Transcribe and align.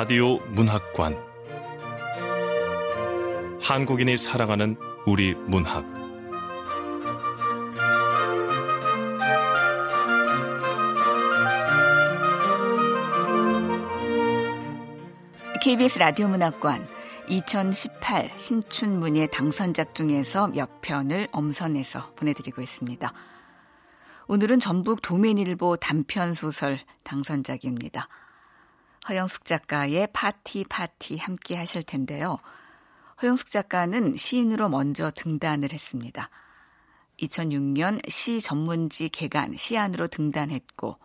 라디오 0.00 0.36
문학관 0.50 1.18
한국인이 3.60 4.16
사랑하는 4.16 4.76
우리 5.04 5.34
문학 5.34 5.84
KBS 15.60 15.98
라디오 15.98 16.28
문학관 16.28 16.86
2018 17.26 18.30
신춘 18.36 19.00
문예 19.00 19.26
당선작 19.26 19.96
중에서 19.96 20.46
몇 20.46 20.80
편을 20.80 21.26
엄선해서 21.32 22.12
보내드리고 22.14 22.62
있습니다. 22.62 23.12
오늘은 24.28 24.60
전북 24.60 25.02
도매일보 25.02 25.78
단편 25.78 26.34
소설 26.34 26.78
당선작입니다. 27.02 28.08
허영숙 29.08 29.44
작가의 29.44 30.08
파티 30.12 30.64
파티 30.64 31.16
함께 31.18 31.56
하실 31.56 31.82
텐데요. 31.82 32.38
허영숙 33.20 33.50
작가는 33.50 34.16
시인으로 34.16 34.68
먼저 34.68 35.10
등단을 35.14 35.72
했습니다. 35.72 36.30
2006년 37.20 38.08
시 38.08 38.40
전문지 38.40 39.08
계간 39.08 39.54
시안으로 39.54 40.08
등단했고 40.08 40.96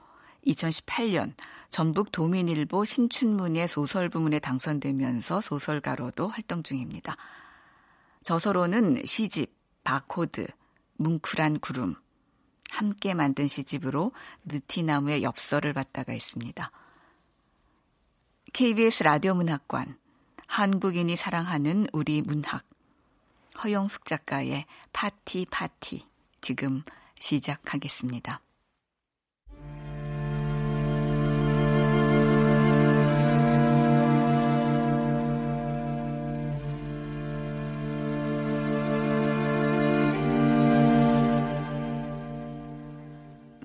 2018년 0.45 1.33
전북 1.69 2.11
도민일보 2.11 2.85
신춘문예 2.85 3.67
소설 3.67 4.09
부문에 4.09 4.39
당선되면서 4.39 5.41
소설가로도 5.41 6.27
활동 6.27 6.61
중입니다. 6.61 7.15
저서로는 8.23 9.03
시집, 9.05 9.53
바코드, 9.83 10.45
뭉클한 10.97 11.59
구름, 11.59 11.95
함께 12.69 13.13
만든 13.13 13.47
시집으로 13.47 14.11
느티나무의 14.45 15.23
엽서를 15.23 15.73
받다가 15.73 16.13
있습니다. 16.13 16.71
KBS 18.53 19.01
라디오 19.01 19.33
문학관, 19.33 19.97
한국인이 20.45 21.15
사랑하는 21.15 21.87
우리 21.91 22.21
문학, 22.21 22.63
허영숙 23.63 24.05
작가의 24.05 24.67
파티 24.93 25.47
파티, 25.49 26.05
지금 26.39 26.83
시작하겠습니다. 27.19 28.41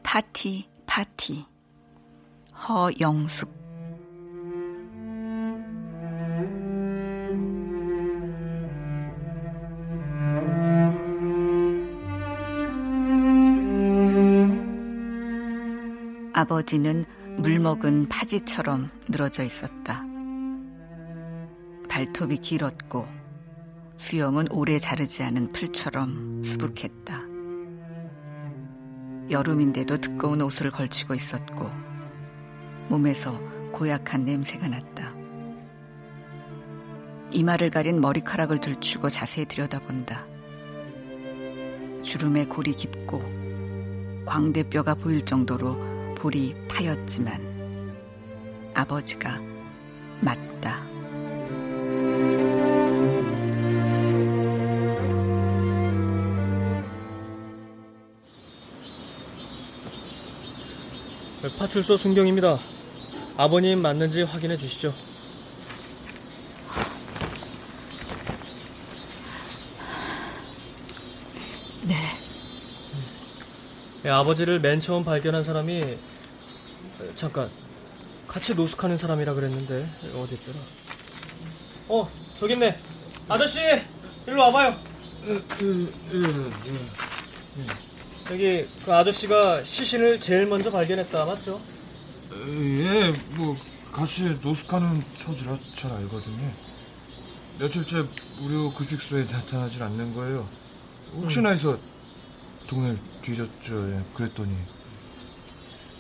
파티, 0.03 0.67
파티. 0.87 1.45
허영숙. 2.67 3.58
아버지는 16.39 17.05
물먹은 17.39 18.09
파지처럼 18.09 18.91
늘어져 19.09 19.43
있었다. 19.43 20.05
발톱이 21.89 22.37
길었고 22.37 23.09
수염은 23.97 24.47
오래 24.53 24.79
자르지 24.79 25.25
않은 25.25 25.51
풀처럼 25.51 26.45
수북했다. 26.45 27.23
여름인데도 29.31 29.97
두꺼운 29.97 30.41
옷을 30.41 30.71
걸치고 30.71 31.17
있었고 31.17 31.69
몸에서 32.87 33.37
고약한 33.73 34.25
냄새가 34.25 34.69
났다. 34.69 35.13
이마를 37.33 37.71
가린 37.71 38.01
머리카락을 38.01 38.61
들추고 38.61 39.09
자세히 39.09 39.45
들여다본다. 39.45 40.25
주름의 42.05 42.49
골이 42.49 42.75
깊고 42.75 43.25
광대뼈가 44.25 44.95
보일 44.95 45.25
정도로 45.25 45.98
볼이 46.19 46.55
파였지만 46.69 47.41
아버지가 48.75 49.41
맞다. 50.21 50.83
파출소 61.59 61.97
순경입니다. 61.97 62.57
아버님 63.37 63.81
맞는지 63.81 64.23
확인해 64.23 64.57
주시죠. 64.57 64.93
네. 71.85 71.95
네, 71.95 71.97
아버지를 74.11 74.61
맨 74.61 74.81
처음 74.81 75.05
발견한 75.05 75.43
사람이 75.43 75.97
잠깐 77.17 77.49
같이 78.27 78.55
노숙하는 78.55 78.97
사람이라 78.97 79.35
그랬는데 79.35 79.89
어디 80.17 80.35
있더라? 80.35 80.59
어 81.89 82.11
저기 82.39 82.53
있네. 82.55 82.79
아저씨 83.29 83.61
일로 84.27 84.43
와봐요. 84.43 84.77
그, 85.49 85.93
예, 86.13 86.19
예. 87.61 87.67
여기 88.31 88.67
그 88.85 88.95
아저씨가 88.95 89.65
시신을 89.65 90.21
제일 90.21 90.47
먼저 90.47 90.71
발견했다 90.71 91.25
맞죠? 91.25 91.61
예, 92.33 93.13
뭐 93.37 93.57
같이 93.91 94.39
노숙하는 94.43 95.03
처지라 95.19 95.59
잘 95.75 95.91
알거든요. 95.93 96.53
며칠째 97.59 98.05
무료 98.41 98.73
급식소에 98.73 99.23
나타나질 99.25 99.83
않는 99.83 100.15
거예요. 100.15 100.47
혹시나 101.15 101.51
해서 101.51 101.77
동네 102.69 102.95
뒤졌죠. 103.29 103.93
예, 103.93 104.03
그랬더니. 104.15 104.57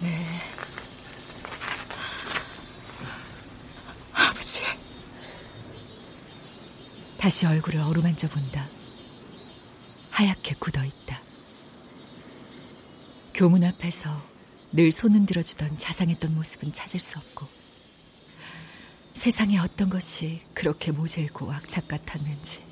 네. 0.00 0.40
아버지. 4.14 4.62
다시 7.18 7.44
얼굴을 7.44 7.80
어루만져 7.80 8.28
본다. 8.28 8.66
하얗게 10.10 10.56
굳어 10.58 10.82
있다. 10.84 11.20
교문 13.34 13.62
앞에서 13.64 14.10
늘 14.72 14.90
손은 14.90 15.26
들어주던 15.26 15.76
자상했던 15.78 16.34
모습은 16.34 16.72
찾을 16.72 16.98
수 16.98 17.18
없고 17.18 17.46
세상에 19.14 19.58
어떤 19.58 19.90
것이 19.90 20.40
그렇게 20.54 20.92
모질고 20.92 21.52
악착 21.52 21.88
같았는지 21.88 22.64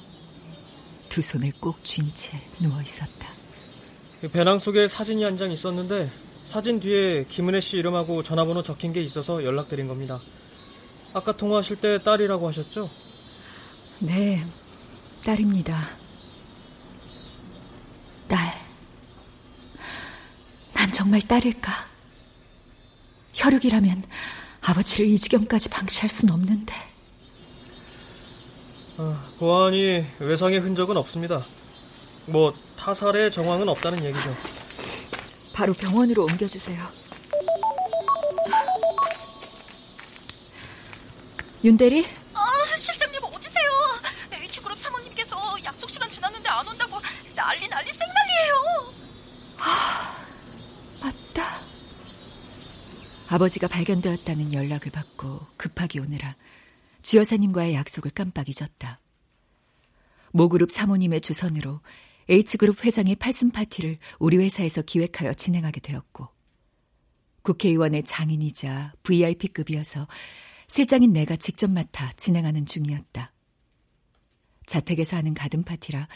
두 1.09 1.21
손을 1.23 1.53
꼭 1.61 1.85
쥔 1.85 2.13
채 2.15 2.41
누워 2.61 2.81
있었다. 2.83 3.36
그 4.27 4.33
배낭 4.33 4.59
속에 4.59 4.89
사진이 4.89 5.23
한 5.23 5.37
장 5.37 5.53
있었는데 5.53 6.11
사진 6.43 6.81
뒤에 6.81 7.27
김은혜 7.29 7.61
씨 7.61 7.77
이름하고 7.77 8.25
전화번호 8.25 8.61
적힌 8.65 8.93
게 8.93 9.01
있어서 9.01 9.45
연락드린 9.45 9.87
겁니다. 9.87 10.19
아까 11.15 11.37
통화하실 11.37 11.77
때 11.77 12.03
딸이라고 12.03 12.49
하셨죠? 12.49 12.91
네, 14.01 14.45
딸입니다. 15.25 15.77
딸. 18.27 18.39
난 20.73 20.91
정말 20.93 21.21
딸일까? 21.21 21.73
혈육이라면 23.35 24.03
아버지를 24.63 25.07
이 25.07 25.17
지경까지 25.19 25.69
방치할 25.69 26.11
순 26.11 26.31
없는데. 26.33 26.75
아, 28.99 29.25
보안이 29.39 30.05
외상의 30.19 30.59
흔적은 30.59 30.97
없습니다. 30.97 31.45
뭐 32.27 32.55
타살의 32.77 33.31
정황은 33.31 33.69
없다는 33.69 34.05
얘기죠. 34.05 34.37
바로 35.53 35.73
병원으로 35.73 36.25
옮겨주세요. 36.25 36.87
윤대리? 41.65 42.07
아, 42.35 42.77
실장님 42.77 43.21
어디세요? 43.25 43.65
H그룹 44.33 44.79
사모님께서 44.79 45.37
약속 45.65 45.91
시간 45.91 46.11
지났는데 46.11 46.49
안 46.49 46.67
온다고 46.69 46.99
난리 47.35 47.67
난리 47.69 47.91
생난리예요. 47.93 48.95
하... 49.57 50.17
맞다. 51.03 51.61
아버지가 53.29 53.67
발견되었다는 53.69 54.53
연락을 54.53 54.93
받고 54.93 55.47
급하게 55.57 56.01
오느라 56.01 56.37
주 57.03 57.17
여사님과의 57.17 57.75
약속을 57.75 58.11
깜빡 58.13 58.49
잊었다. 58.49 59.01
모그룹 60.33 60.71
사모님의 60.71 61.21
주선으로 61.23 61.81
H그룹 62.29 62.85
회장의 62.85 63.17
팔순 63.17 63.51
파티를 63.51 63.99
우리 64.19 64.37
회사에서 64.39 64.83
기획하여 64.83 65.33
진행하게 65.35 65.81
되었고 65.81 66.29
국회의원의 67.43 68.03
장인이자 68.03 68.95
VIP급이어서 69.05 70.09
실장인 70.67 71.13
내가 71.13 71.37
직접 71.37 71.71
맡아 71.71 72.13
진행하는 72.17 72.67
중이었다. 72.67 73.33
자택에서 74.67 75.17
하는 75.17 75.33
가든 75.33 75.63
파티라 75.63 76.09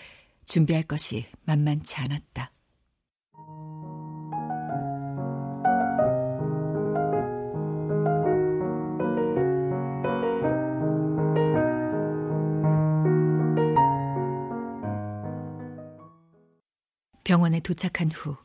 준비할 0.45 0.83
것이 0.83 1.27
만만치 1.45 1.97
않았다. 1.97 2.53
병원에 17.31 17.61
도착한 17.61 18.11
후 18.11 18.37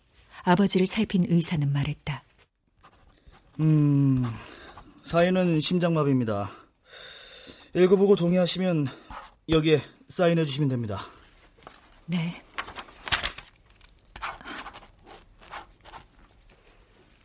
아버지를 0.44 0.86
살핀 0.86 1.26
의사는 1.28 1.74
말했다. 1.74 2.24
음, 3.62 4.24
사인은 5.02 5.60
심장마비입니다. 5.60 6.52
읽어보고 7.74 8.16
동의하시면 8.16 8.86
여기에 9.50 9.82
사인해 10.10 10.46
주시면 10.46 10.70
됩니다. 10.70 11.00
네. 12.06 12.44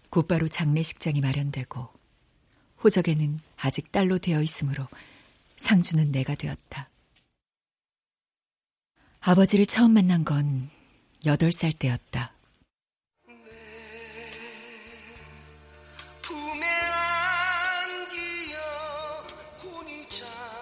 곧바로 0.09 0.49
장례식장이 0.49 1.21
마련되고 1.21 1.89
호적에는 2.83 3.39
아직 3.59 3.93
딸로 3.93 4.17
되어 4.17 4.41
있으므로 4.41 4.87
상주는 5.59 6.11
내가 6.11 6.35
되었다. 6.37 6.89
아버지를 9.21 9.67
처음 9.67 9.93
만난 9.93 10.25
건 10.25 10.71
8살 11.25 11.79
때였다. 11.79 12.33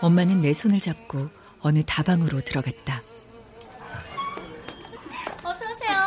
엄마는 0.00 0.42
내 0.42 0.52
손을 0.52 0.78
잡고 0.78 1.28
어느 1.60 1.82
다방으로 1.84 2.40
들어갔다. 2.42 3.02
어서 5.42 5.64
오세요. 5.64 5.98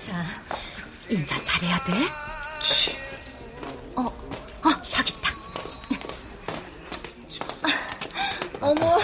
자, 0.00 0.24
인사 1.08 1.40
잘해야 1.44 1.78
돼. 1.84 1.92
어, 3.94 4.02
어, 4.02 4.82
저기 4.82 5.12
있다. 5.12 5.30
어머, 8.66 8.98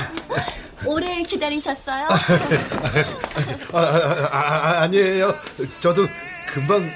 기다리셨어요? 1.25 2.06
아, 3.73 3.79
아, 3.79 4.29
아, 4.31 4.81
아니에요. 4.82 5.35
저도 5.81 6.06
금방 6.49 6.88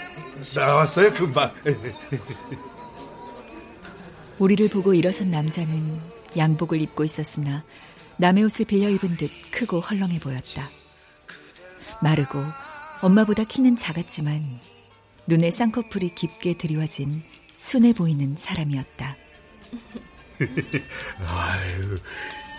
나왔어요, 0.54 1.12
금방. 1.12 1.52
우리를 4.38 4.68
보고 4.68 4.94
일어선 4.94 5.30
남자는 5.30 5.98
양복을 6.36 6.80
입고 6.82 7.04
있었으나 7.04 7.64
남의 8.18 8.44
옷을 8.44 8.64
빌려 8.66 8.88
입은 8.88 9.16
듯 9.16 9.30
크고 9.50 9.80
헐렁해 9.80 10.20
보였다. 10.20 10.68
마르고 12.02 12.38
엄마보다 13.02 13.44
키는 13.44 13.76
작았지만 13.76 14.42
눈에 15.26 15.50
쌍꺼풀이 15.50 16.14
깊게 16.14 16.56
드리워진 16.56 17.22
순해 17.54 17.92
보이는 17.92 18.34
사람이었다. 18.38 19.16
아유, 21.26 21.98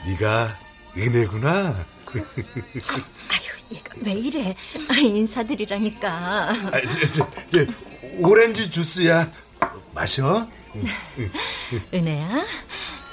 네가 0.08 0.56
은혜구나. 0.98 1.86
아유, 2.14 3.52
얘가 3.72 3.94
왜 3.98 4.12
이래? 4.14 4.56
아, 4.90 4.94
인사드리라니까. 4.94 6.10
아, 6.12 6.72
저, 6.82 7.06
저, 7.06 7.30
저, 7.52 7.66
오렌지 8.20 8.70
주스야. 8.70 9.32
마셔. 9.94 10.48
은혜야, 11.94 12.46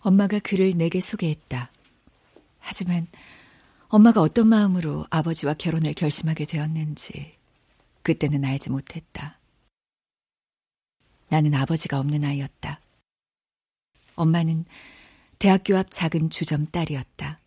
엄마가 0.00 0.38
그를 0.38 0.76
내게 0.76 1.00
소개했다. 1.00 1.70
하지만 2.58 3.06
엄마가 3.88 4.20
어떤 4.20 4.48
마음으로 4.48 5.06
아버지와 5.10 5.54
결혼을 5.54 5.94
결심하게 5.94 6.44
되었는지 6.44 7.36
그때는 8.02 8.44
알지 8.44 8.70
못했다. 8.70 9.38
나는 11.28 11.54
아버지가 11.54 11.98
없는 11.98 12.24
아이였다. 12.24 12.80
엄마는 14.16 14.64
대학교 15.38 15.76
앞 15.76 15.90
작은 15.90 16.30
주점 16.30 16.66
딸이었다. 16.66 17.40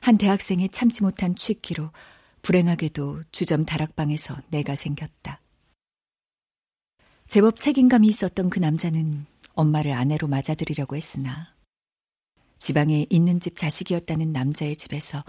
한 0.00 0.18
대학생의 0.18 0.68
참지 0.70 1.02
못한 1.02 1.34
취기로 1.34 1.90
불행하게도 2.42 3.22
주점 3.30 3.64
다락방에서 3.64 4.36
내가 4.50 4.74
생겼다. 4.74 5.40
제법 7.26 7.58
책임감이 7.58 8.08
있었던 8.08 8.50
그 8.50 8.58
남자는 8.58 9.26
엄마를 9.54 9.92
아내로 9.92 10.28
맞아들이려고 10.28 10.96
했으나 10.96 11.54
지방에 12.58 13.06
있는 13.10 13.40
집 13.40 13.56
자식이었다는 13.56 14.32
남자의 14.32 14.76
집에서 14.76 15.24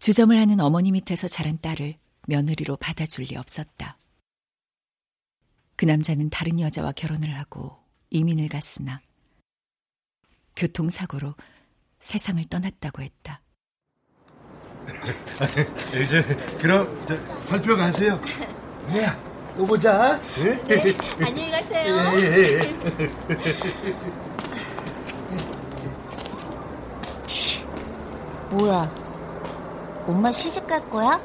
주점을 0.00 0.36
하는 0.36 0.60
어머니 0.60 0.90
밑에서 0.92 1.28
자란 1.28 1.58
딸을 1.60 1.96
며느리로 2.26 2.76
받아줄 2.76 3.26
리 3.26 3.36
없었다. 3.36 3.98
그 5.76 5.84
남자는 5.84 6.30
다른 6.30 6.58
여자와 6.58 6.92
결혼을 6.92 7.36
하고 7.38 7.76
이민을 8.10 8.48
갔으나 8.48 9.00
교통사고로 10.56 11.34
세상을 12.00 12.44
떠났다고 12.46 13.02
했다. 13.02 13.42
이제 16.02 16.22
그럼 16.60 17.06
저, 17.06 17.16
살펴가세요. 17.28 18.20
네야, 18.88 19.18
또 19.58 19.66
보자. 19.66 20.20
네, 20.36 20.56
안녕히 21.20 21.50
가세요. 21.50 21.96
예, 22.14 22.20
예, 22.22 22.60
예. 22.60 22.60
뭐야? 28.54 28.88
엄마 30.06 30.30
시집 30.30 30.64
갈 30.68 30.88
거야? 30.88 31.20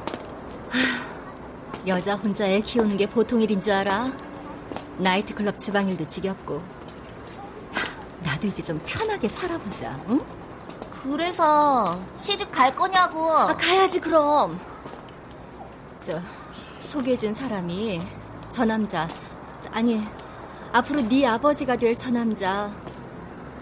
여자 1.86 2.16
혼자 2.16 2.44
애 2.48 2.58
키우는 2.60 2.96
게 2.96 3.06
보통 3.06 3.40
일인 3.40 3.60
줄 3.60 3.72
알아? 3.72 4.10
나이트클럽 4.98 5.56
주방일도 5.56 6.04
지겹고. 6.08 6.60
나도 8.24 8.48
이제 8.48 8.60
좀 8.62 8.80
편하게 8.84 9.28
살아보자, 9.28 9.96
응? 10.08 10.20
그래서 11.04 11.96
시집 12.16 12.50
갈 12.50 12.74
거냐고. 12.74 13.30
아, 13.30 13.56
가야지 13.56 14.00
그럼. 14.00 14.58
저 16.00 16.20
소개해준 16.80 17.32
사람이 17.32 18.00
저 18.54 18.64
남자 18.64 19.08
아니 19.72 20.00
앞으로 20.72 21.00
네 21.08 21.26
아버지가 21.26 21.74
될 21.74 21.92
저 21.96 22.08
남자 22.12 22.70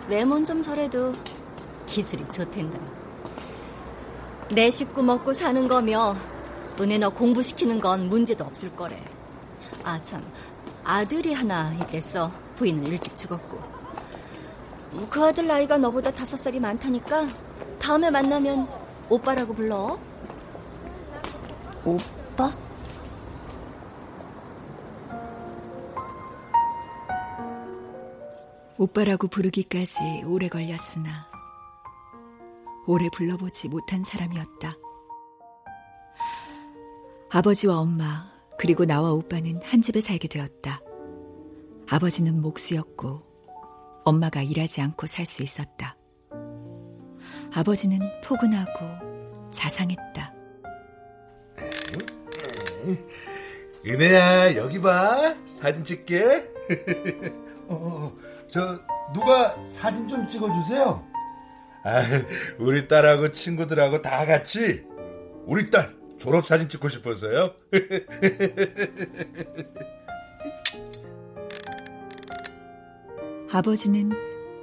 외모는 0.06 0.44
좀 0.44 0.61
저래도 0.61 1.14
기술이 1.87 2.22
좋댄다. 2.25 2.78
내 4.50 4.70
식구 4.70 5.02
먹고 5.02 5.32
사는 5.32 5.66
거며 5.66 6.14
은혜 6.78 6.99
너 6.99 7.08
공부시키는 7.08 7.80
건 7.80 8.11
문제도 8.11 8.44
없을 8.44 8.76
거래. 8.76 9.02
아 9.82 9.99
참 10.02 10.22
아들이 10.84 11.32
하나 11.32 11.72
있댔어. 11.80 12.30
부인은 12.56 12.87
일찍 12.88 13.16
죽었고. 13.16 13.62
그 15.08 15.25
아들 15.25 15.46
나이가 15.46 15.78
너보다 15.78 16.11
다섯 16.11 16.37
살이 16.37 16.61
많다니까 16.61 17.28
다음에 17.78 18.11
만나면 18.11 18.68
오빠라고 19.08 19.54
불러. 19.54 19.99
오빠? 21.82 22.50
오빠라고 28.78 29.28
부르기까지 29.28 30.22
오래 30.26 30.48
걸렸으나 30.48 31.30
오래 32.86 33.08
불러보지 33.14 33.68
못한 33.68 34.02
사람이었다. 34.02 34.76
아버지와 37.30 37.78
엄마 37.78 38.30
그리고 38.58 38.84
나와 38.84 39.12
오빠는 39.12 39.60
한 39.62 39.82
집에 39.82 40.00
살게 40.00 40.28
되었다. 40.28 40.80
아버지는 41.88 42.40
목수였고 42.40 43.22
엄마가 44.04 44.42
일하지 44.42 44.80
않고 44.80 45.06
살 45.06 45.26
수 45.26 45.42
있었다. 45.42 45.96
아버지는 47.54 48.00
포근하고 48.24 49.50
자상했다. 49.50 50.34
은혜야, 53.86 54.56
여기 54.56 54.80
봐. 54.80 55.36
사진 55.44 55.84
찍게. 55.84 56.52
어, 57.68 58.12
저, 58.52 58.78
누가 59.14 59.49
사진 59.64 60.06
좀 60.06 60.28
찍어주세요. 60.28 61.02
아, 61.85 62.02
우리 62.59 62.87
딸하고 62.87 63.32
친구들하고 63.32 64.02
다 64.02 64.26
같이 64.26 64.85
우리 65.47 65.71
딸 65.71 65.97
졸업 66.18 66.47
사진 66.47 66.68
찍고 66.68 66.90
싶어서요. 66.90 67.54
아버지는 73.50 74.12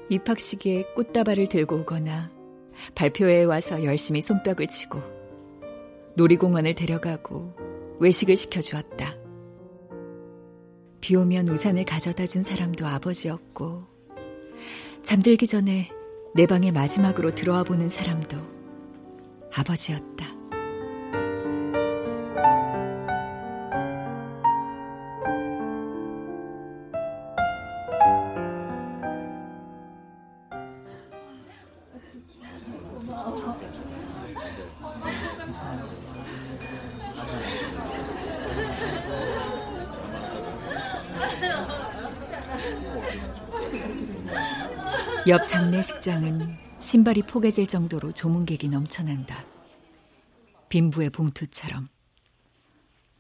입학식에 0.10 0.84
꽃다발을 0.96 1.50
들고 1.50 1.78
오거나 1.78 2.30
발표회에 2.94 3.46
와서 3.46 3.84
열심히 3.84 4.22
손뼉을 4.22 4.68
치고 4.68 5.02
놀이공원을 6.16 6.76
데려가고 6.76 7.56
외식을 8.00 8.36
시켜주었다. 8.36 9.19
비 11.02 11.16
오면 11.16 11.50
우산을 11.50 11.86
가져다 11.86 12.26
준 12.26 12.44
사람도 12.44 12.86
아버지였고 12.86 13.84
잠들기 15.04 15.48
전에 15.48 15.90
내 16.36 16.46
방에 16.46 16.72
마지막으로 16.72 17.32
들어와 17.34 17.64
보는 17.64 17.90
사람도 17.90 18.38
아버지였다. 19.56 20.39
옆 45.30 45.46
장례식장은 45.46 46.58
신발이 46.80 47.22
포개질 47.22 47.68
정도로 47.68 48.14
조문객이 48.14 48.68
넘쳐난다. 48.68 49.46
빈부의 50.70 51.12
봉투처럼 51.12 51.88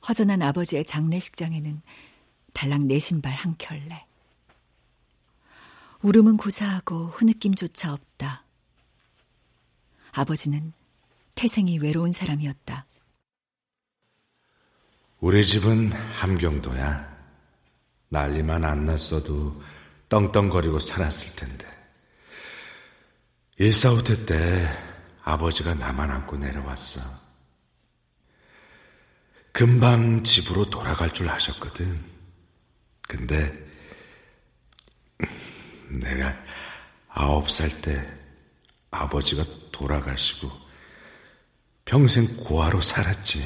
허전한 0.07 0.41
아버지의 0.41 0.85
장례식장에는 0.85 1.83
달랑 2.53 2.87
내 2.87 2.97
신발 2.97 3.33
한 3.33 3.53
켤레. 3.59 4.07
울음은 6.01 6.37
고사하고 6.37 7.09
흐느낌조차 7.09 7.93
없다. 7.93 8.43
아버지는 10.11 10.73
태생이 11.35 11.77
외로운 11.77 12.11
사람이었다. 12.11 12.87
우리 15.19 15.45
집은 15.45 15.91
함경도야. 15.91 17.19
난리만 18.09 18.65
안 18.65 18.85
났어도 18.85 19.61
떵떵거리고 20.09 20.79
살았을 20.79 21.35
텐데. 21.35 21.78
일사후퇴 23.59 24.25
때 24.25 24.69
아버지가 25.21 25.73
나만 25.73 26.09
안고 26.09 26.37
내려왔어. 26.37 27.01
금방 29.51 30.23
집으로 30.23 30.69
돌아갈 30.69 31.13
줄 31.13 31.29
아셨거든. 31.29 32.01
근데 33.01 33.51
내가 35.89 36.41
아홉 37.09 37.51
살 37.51 37.69
때 37.81 38.01
아버지가 38.91 39.43
돌아가시고 39.73 40.49
평생 41.83 42.37
고아로 42.37 42.79
살았지. 42.79 43.45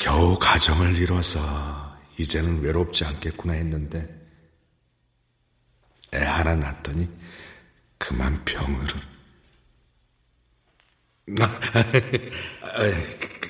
겨우 0.00 0.36
가정을 0.40 0.96
이뤄서 0.96 1.96
이제는 2.18 2.62
외롭지 2.62 3.04
않겠구나 3.04 3.52
했는데 3.52 4.12
애 6.14 6.18
하나 6.18 6.56
낳더니 6.56 7.08
그만 7.98 8.42
병으로. 8.44 8.86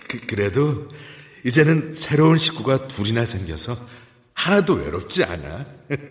그, 0.09 0.27
그래도 0.27 0.89
이제는 1.45 1.93
새로운 1.93 2.39
식구가 2.39 2.89
둘이나 2.89 3.25
생겨서 3.25 3.77
하나도 4.35 4.75
외롭지 4.75 5.23
않아. 5.25 5.67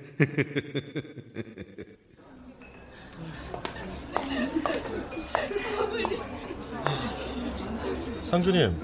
상주님, 8.21 8.75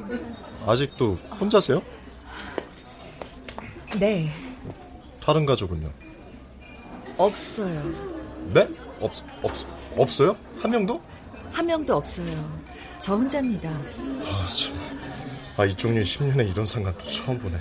아직도 0.65 1.15
혼자세요? 1.39 1.81
네. 3.99 4.31
다른 5.21 5.45
가족은요? 5.45 5.91
없어요. 7.17 7.83
네? 8.53 8.67
없, 9.03 9.11
없, 9.41 9.51
없어요? 9.97 10.35
한 10.61 10.71
명도? 10.71 11.01
한 11.51 11.65
명도 11.65 11.95
없어요. 11.95 12.25
저 12.99 13.15
혼자입니다. 13.15 13.69
아, 13.69 14.47
참. 14.47 14.79
아, 15.57 15.65
이쪽 15.65 15.93
일 15.93 16.03
10년에 16.03 16.49
이런 16.49 16.65
상관도 16.65 17.03
처음 17.03 17.37
보네. 17.37 17.57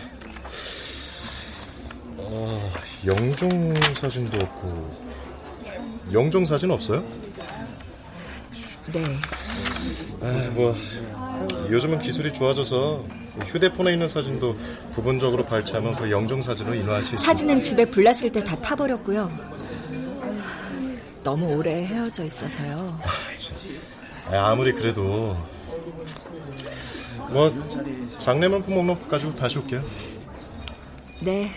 아, 2.19 2.71
영종 3.05 3.75
사진도 4.01 4.41
없고, 4.41 5.03
영종 6.13 6.47
사진 6.47 6.71
없어요? 6.71 7.05
네. 8.93 9.05
아, 10.23 10.51
뭐, 10.55 10.75
요즘은 11.71 11.99
기술이 11.99 12.33
좋아져서 12.33 13.05
휴대폰에 13.47 13.93
있는 13.95 14.07
사진도 14.09 14.57
부분적으로 14.93 15.45
발췌하면 15.45 15.97
그 15.97 16.11
영종 16.11 16.41
사진으로 16.43 16.75
인화할 16.77 17.03
수 17.03 17.15
있어요. 17.15 17.27
사진은 17.27 17.61
집에 17.61 17.85
불났을 17.85 18.31
때 18.31 18.43
다 18.45 18.57
타버렸고요. 18.61 19.52
너무 21.23 21.57
오래 21.57 21.85
헤어져 21.85 22.25
있어서요. 22.25 23.01
아, 24.31 24.51
아무리 24.51 24.73
그래도 24.73 25.37
뭐 27.31 27.51
장례만 28.19 28.63
품 28.63 28.75
목록 28.75 29.09
가지고 29.09 29.35
다시 29.35 29.59
올게요. 29.59 29.83
네. 31.23 31.51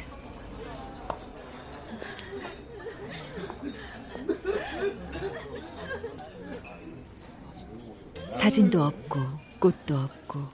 사진도 8.34 8.84
없고 8.84 9.19
꽃도 9.60 9.98
없고 9.98 10.48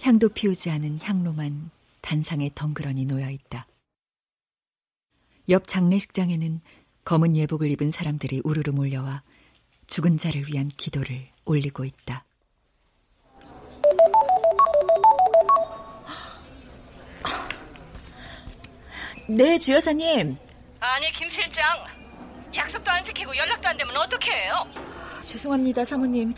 향도 0.00 0.30
피우지 0.30 0.70
않은 0.70 0.98
향로만 1.02 1.70
단상에 2.00 2.50
덩그러니 2.54 3.04
놓여 3.04 3.28
있다. 3.28 3.66
옆 5.50 5.66
장례식장에는 5.66 6.60
검은 7.10 7.34
예복을 7.34 7.68
입은 7.72 7.90
사람들이 7.90 8.40
우르르 8.44 8.70
몰려와 8.70 9.24
죽은 9.88 10.16
자를 10.16 10.46
위한 10.46 10.68
기도를 10.68 11.26
올리고 11.44 11.84
있다. 11.84 12.24
네, 19.28 19.58
주 19.58 19.72
여사님. 19.72 20.36
아니, 20.78 21.12
김 21.12 21.28
실장. 21.28 21.84
약속도 22.54 22.88
안 22.92 23.02
지키고 23.02 23.36
연락도 23.36 23.68
안 23.68 23.76
되면 23.76 23.96
어떻게 23.96 24.30
해요? 24.30 24.64
죄송합니다, 25.22 25.84
사모님. 25.84 26.32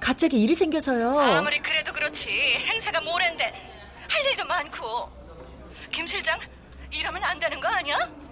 갑자기 0.00 0.40
일이 0.40 0.54
생겨서요. 0.54 1.20
아무리 1.20 1.58
그래도 1.58 1.92
그렇지. 1.92 2.30
행사가 2.30 3.02
모레인데 3.02 3.44
할 4.08 4.24
일도 4.32 4.46
많고. 4.46 5.12
김 5.92 6.06
실장, 6.06 6.40
이러면 6.90 7.22
안 7.22 7.38
되는 7.38 7.60
거 7.60 7.68
아니야? 7.68 8.25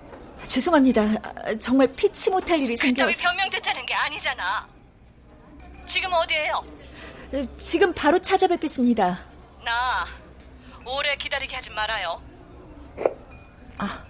죄송합니다. 0.47 1.57
정말 1.59 1.89
피치 1.95 2.31
못할 2.31 2.61
일이 2.61 2.77
생겨서. 2.77 3.07
그따위 3.11 3.23
변명 3.23 3.51
듣자는 3.51 3.87
게 3.87 3.95
아니잖아. 3.95 4.67
지금 5.87 6.13
어디에요? 6.13 6.65
지금 7.59 7.93
바로 7.93 8.19
찾아뵙겠습니다. 8.19 9.19
나 9.65 10.07
오래 10.87 11.17
기다리게 11.17 11.57
하지 11.57 11.71
말아요. 11.71 12.23
아. 13.79 14.05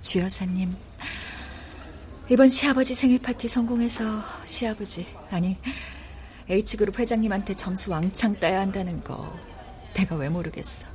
주 0.00 0.20
여사님, 0.20 0.74
이번 2.30 2.48
시아버지 2.48 2.94
생일 2.94 3.20
파티 3.20 3.46
성공해서 3.46 4.22
시아버지, 4.46 5.06
아니, 5.30 5.58
H그룹 6.48 6.98
회장님한테 6.98 7.54
점수 7.54 7.90
왕창 7.90 8.34
따야 8.40 8.60
한다는 8.60 9.02
거 9.04 9.38
내가 9.94 10.16
왜 10.16 10.28
모르겠어. 10.28 10.86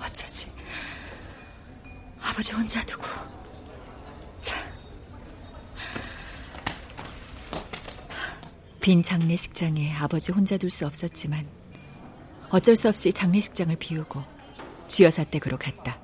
어쩌지. 0.00 0.50
아버지 2.20 2.52
혼자 2.52 2.84
두고. 2.84 3.04
참. 4.40 4.58
빈 8.80 9.02
장례식장에 9.02 9.94
아버지 9.94 10.32
혼자 10.32 10.56
둘 10.56 10.68
수 10.70 10.84
없었지만 10.86 11.46
어쩔 12.50 12.74
수 12.74 12.88
없이 12.88 13.12
장례식장을 13.12 13.76
비우고 13.76 14.22
주여사 14.88 15.24
댁으로 15.24 15.56
갔다. 15.58 16.01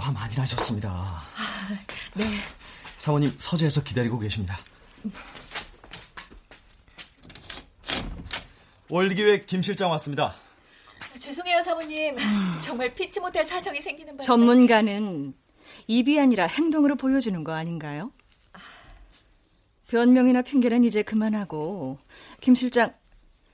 화 0.00 0.10
많이 0.12 0.34
나셨습니다. 0.36 0.90
아, 0.90 1.22
네. 2.14 2.24
사모님 2.96 3.32
서재에서 3.36 3.82
기다리고 3.82 4.18
계십니다. 4.18 4.58
월드기획 8.88 9.46
김 9.46 9.62
실장 9.62 9.90
왔습니다. 9.92 10.34
죄송해요, 11.18 11.62
사모님. 11.62 12.16
정말 12.60 12.94
피치 12.94 13.20
못할 13.20 13.44
사정이 13.44 13.80
생기는 13.80 14.12
바람에. 14.16 14.24
전문가는 14.24 15.34
입이 15.86 16.18
아니라 16.18 16.46
행동으로 16.46 16.96
보여주는 16.96 17.42
거 17.44 17.52
아닌가요? 17.52 18.10
변명이나 19.88 20.42
핑계는 20.42 20.84
이제 20.84 21.02
그만하고 21.02 21.98
김 22.40 22.54
실장 22.54 22.94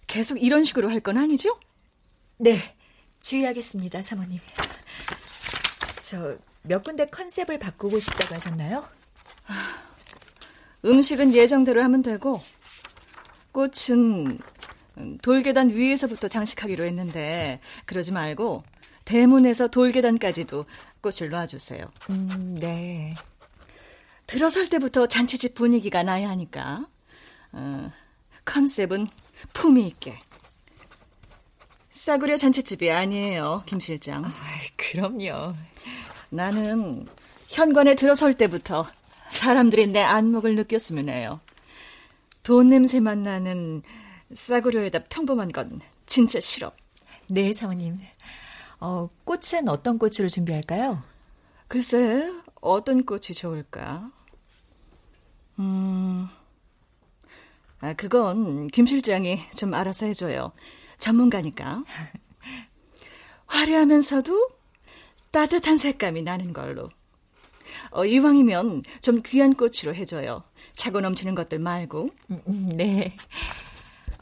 계속 0.07 0.41
이런 0.43 0.65
식으로 0.65 0.91
할 0.91 1.01
건 1.01 1.19
아니죠? 1.19 1.59
네, 2.39 2.59
주의하겠습니다, 3.21 4.03
사모님. 4.03 4.39
저 6.11 6.39
몇 6.69 6.83
군데 6.83 7.07
컨셉을 7.07 7.59
바꾸고 7.59 8.01
싶다고 8.01 8.35
하셨나요? 8.35 8.87
음식은 10.85 11.35
예정대로 11.35 11.83
하면 11.83 12.03
되고 12.03 12.43
꽃은 13.53 14.39
돌계단 15.23 15.71
위에서부터 15.71 16.29
장식하기로 16.29 16.85
했는데 16.85 17.61
그러지 17.87 18.13
말고 18.13 18.65
대문에서 19.05 19.69
돌계단까지도 19.69 20.67
꽃을 21.01 21.31
놔주세요. 21.31 21.91
음, 22.11 22.57
네. 22.59 23.15
들어설 24.27 24.69
때부터 24.69 25.07
잔치집 25.07 25.55
분위기가 25.55 26.03
나야 26.03 26.29
하니까 26.31 26.87
어, 27.53 27.93
컨셉은 28.45 29.09
품위 29.53 29.87
있게. 29.87 30.19
싸구려 31.93 32.37
잔치집이 32.37 32.91
아니에요, 32.91 33.63
김 33.67 33.81
실장. 33.81 34.25
아, 34.25 34.31
그럼요. 34.77 35.55
나는 36.31 37.07
현관에 37.49 37.95
들어설 37.95 38.35
때부터 38.35 38.87
사람들이 39.31 39.89
내 39.89 40.01
안목을 40.03 40.55
느꼈으면 40.57 41.09
해요. 41.09 41.41
돈 42.43 42.69
냄새만 42.69 43.23
나는 43.23 43.83
싸구려에다 44.33 45.05
평범한 45.05 45.53
건 45.53 45.81
진짜 46.07 46.41
싫어. 46.41 46.73
네, 47.29 47.53
사모님. 47.53 47.99
어, 48.81 49.09
꽃은 49.25 49.69
어떤 49.69 49.99
꽃으로 49.99 50.29
준비할까요? 50.29 51.03
글쎄, 51.69 52.33
어떤 52.61 53.05
꽃이 53.05 53.35
좋을까? 53.35 54.11
음, 55.59 56.29
아, 57.81 57.95
그건 57.95 58.69
김 58.69 58.87
실장이 58.87 59.41
좀 59.55 59.75
알아서 59.75 60.07
해줘요. 60.07 60.53
전문가니까. 60.99 61.85
화려하면서도 63.47 64.56
따뜻한 65.41 65.77
색감이 65.77 66.23
나는 66.23 66.55
걸로. 66.55 66.89
어, 67.91 68.07
이왕이면 68.07 68.85
좀 69.03 69.21
귀한 69.23 69.53
꽃으로 69.55 69.95
해줘요. 69.95 70.43
차고 70.77 71.03
넘치는 71.03 71.35
것들 71.35 71.59
말고. 71.59 72.09
음, 72.31 72.69
네. 72.75 73.15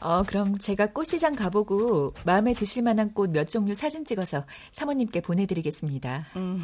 어, 0.01 0.23
그럼 0.23 0.57
제가 0.57 0.91
꽃시장 0.91 1.35
가보고 1.35 2.13
마음에 2.25 2.53
드실 2.53 2.83
만한 2.83 3.13
꽃 3.13 3.31
몇 3.31 3.47
종류 3.47 3.75
사진 3.75 4.03
찍어서 4.03 4.45
사모님께 4.73 5.21
보내드리겠습니다. 5.21 6.25
음. 6.35 6.61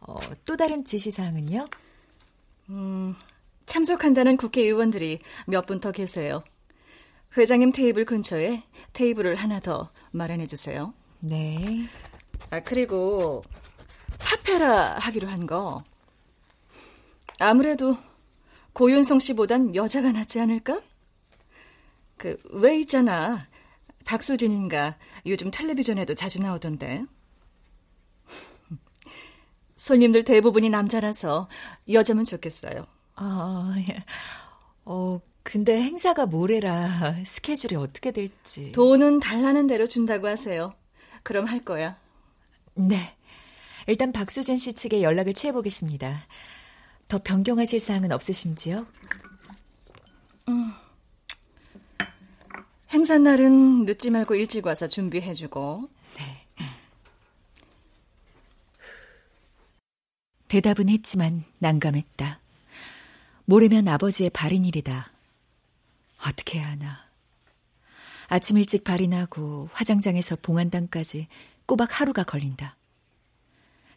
어, 0.00 0.18
또 0.44 0.56
다른 0.56 0.84
지시사항은요? 0.84 1.68
음, 2.70 3.14
참석한다는 3.66 4.36
국회의원들이 4.36 5.20
몇 5.46 5.66
분 5.66 5.78
더 5.78 5.92
계세요. 5.92 6.42
회장님 7.36 7.70
테이블 7.70 8.04
근처에 8.04 8.64
테이블을 8.94 9.36
하나 9.36 9.60
더 9.60 9.92
마련해 10.10 10.46
주세요. 10.48 10.92
네. 11.20 11.86
아, 12.50 12.58
그리고 12.58 13.44
파페라 14.22 14.96
하기로 14.98 15.28
한 15.28 15.46
거. 15.46 15.84
아무래도 17.38 17.98
고윤성 18.72 19.18
씨보단 19.18 19.74
여자가 19.74 20.12
낫지 20.12 20.40
않을까? 20.40 20.80
그, 22.16 22.40
왜 22.50 22.78
있잖아. 22.80 23.46
박수진인가 24.04 24.96
요즘 25.26 25.50
텔레비전에도 25.50 26.14
자주 26.14 26.40
나오던데. 26.40 27.04
손님들 29.76 30.24
대부분이 30.24 30.70
남자라서 30.70 31.48
여자면 31.90 32.24
좋겠어요. 32.24 32.86
아, 33.16 33.74
어, 34.84 35.20
근데 35.42 35.82
행사가 35.82 36.26
모레라 36.26 37.16
스케줄이 37.26 37.74
어떻게 37.74 38.12
될지. 38.12 38.70
돈은 38.72 39.18
달라는 39.18 39.66
대로 39.66 39.86
준다고 39.86 40.28
하세요. 40.28 40.74
그럼 41.24 41.46
할 41.46 41.64
거야. 41.64 41.96
네. 42.74 43.16
일단 43.86 44.12
박수진 44.12 44.56
씨 44.56 44.72
측에 44.72 45.02
연락을 45.02 45.34
취해보겠습니다. 45.34 46.26
더 47.08 47.22
변경하실 47.22 47.80
사항은 47.80 48.12
없으신지요? 48.12 48.86
음. 50.48 50.72
행사 52.90 53.18
날은 53.18 53.84
늦지 53.84 54.10
말고 54.10 54.34
일찍 54.34 54.66
와서 54.66 54.86
준비해주고. 54.86 55.88
네. 56.16 56.46
대답은 60.48 60.88
했지만 60.90 61.44
난감했다. 61.58 62.38
모레면 63.46 63.88
아버지의 63.88 64.30
발인일이다. 64.30 65.10
어떻게 66.26 66.58
해야 66.58 66.70
하나. 66.70 67.06
아침 68.28 68.56
일찍 68.58 68.84
발인하고 68.84 69.68
화장장에서 69.72 70.36
봉안당까지 70.40 71.28
꼬박 71.66 72.00
하루가 72.00 72.24
걸린다. 72.24 72.76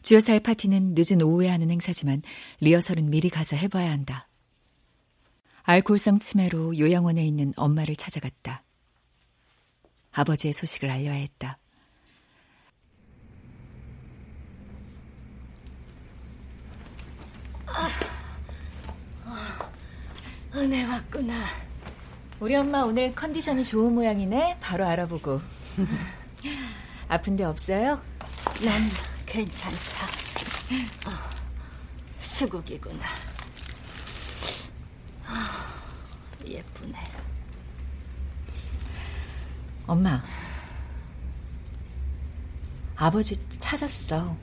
주여사의 0.06 0.38
파티는 0.38 0.94
늦은 0.96 1.20
오후에 1.20 1.48
하는 1.48 1.68
행사지만 1.68 2.22
리허설은 2.60 3.10
미리 3.10 3.28
가서 3.28 3.56
해봐야 3.56 3.90
한다. 3.90 4.28
알코올성 5.64 6.20
치매로 6.20 6.78
요양원에 6.78 7.26
있는 7.26 7.52
엄마를 7.56 7.96
찾아갔다. 7.96 8.62
아버지의 10.12 10.52
소식을 10.52 10.90
알려야 10.90 11.14
했다. 11.14 11.58
아, 17.66 17.88
은혜 20.54 20.84
왔구나. 20.84 21.34
우리 22.38 22.54
엄마 22.54 22.82
오늘 22.82 23.12
컨디션이 23.12 23.64
좋은 23.64 23.92
모양이네. 23.92 24.58
바로 24.60 24.86
알아보고. 24.86 25.40
아픈 27.08 27.34
데 27.34 27.42
없어요? 27.42 28.00
난 28.64 29.15
괜찮다. 29.36 30.06
어, 31.06 31.10
수국이구나. 32.18 33.04
어, 35.26 36.46
예쁘네. 36.46 36.98
엄마. 39.86 40.22
아버지 42.96 43.36
찾았어. 43.58 44.34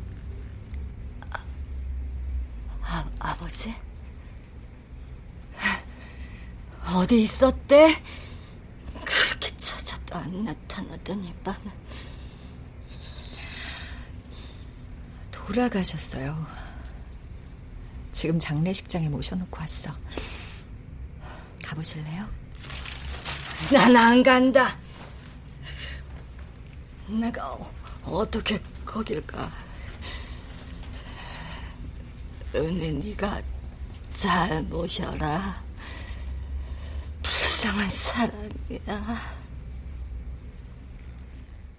아, 2.83 3.09
아버지? 3.17 3.73
어디 6.93 7.23
있었대? 7.23 7.99
그렇게 9.03 9.57
찾아도 9.57 10.19
안 10.19 10.45
나타나더니 10.45 11.33
빠는 11.43 11.71
돌아가셨어요. 15.47 16.45
지금 18.11 18.39
장례식장에 18.39 19.09
모셔놓고 19.09 19.59
왔어. 19.59 19.93
가보실래요? 21.63 22.27
난 23.71 23.95
안 23.95 24.23
간다. 24.23 24.77
내가 27.07 27.57
어떻게 28.03 28.61
거길 28.85 29.25
가? 29.27 29.51
은혜 32.55 32.91
네가 32.91 33.41
잘 34.13 34.63
모셔라. 34.63 35.61
불쌍한 37.21 37.89
사람이야. 37.89 39.21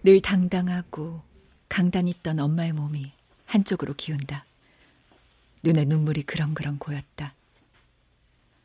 늘 0.02 0.20
당당하고 0.20 1.22
강단 1.70 2.08
있던 2.08 2.38
엄마의 2.40 2.72
몸이 2.72 3.13
한쪽으로 3.54 3.94
기운다. 3.94 4.44
눈에 5.62 5.84
눈물이 5.84 6.24
그렁그렁 6.24 6.78
고였다. 6.78 7.34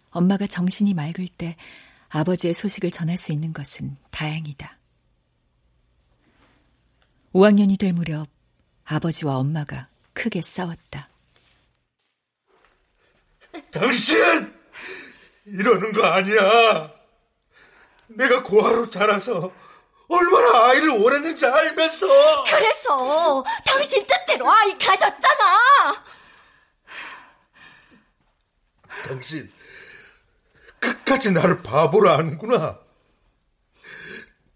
엄마가 0.09 0.47
정신이 0.47 0.95
맑을 0.95 1.27
때 1.37 1.55
아버지의 2.09 2.55
소식을 2.55 2.89
전할 2.89 3.15
수 3.15 3.31
있는 3.31 3.53
것은 3.53 3.95
다행이다. 4.09 4.77
5학년이 7.33 7.79
될 7.79 7.93
무렵 7.93 8.27
아버지와 8.85 9.37
엄마가 9.37 9.87
크게 10.13 10.41
싸웠다. 10.41 11.09
당신! 13.71 14.51
이러는 15.45 15.93
거 15.93 16.03
아니야. 16.05 16.91
내가 18.07 18.41
고아로 18.41 18.89
자라서 18.89 19.53
얼마나 20.09 20.65
아이를 20.69 20.89
오랬는지 20.89 21.45
알면서. 21.45 22.07
그래서 22.45 23.43
당신 23.65 24.03
뜻대로 24.05 24.51
아이 24.51 24.77
가졌잖아. 24.77 26.03
당신 29.07 29.51
끝까지 30.79 31.31
나를 31.31 31.61
바보로 31.61 32.09
아는구나. 32.09 32.79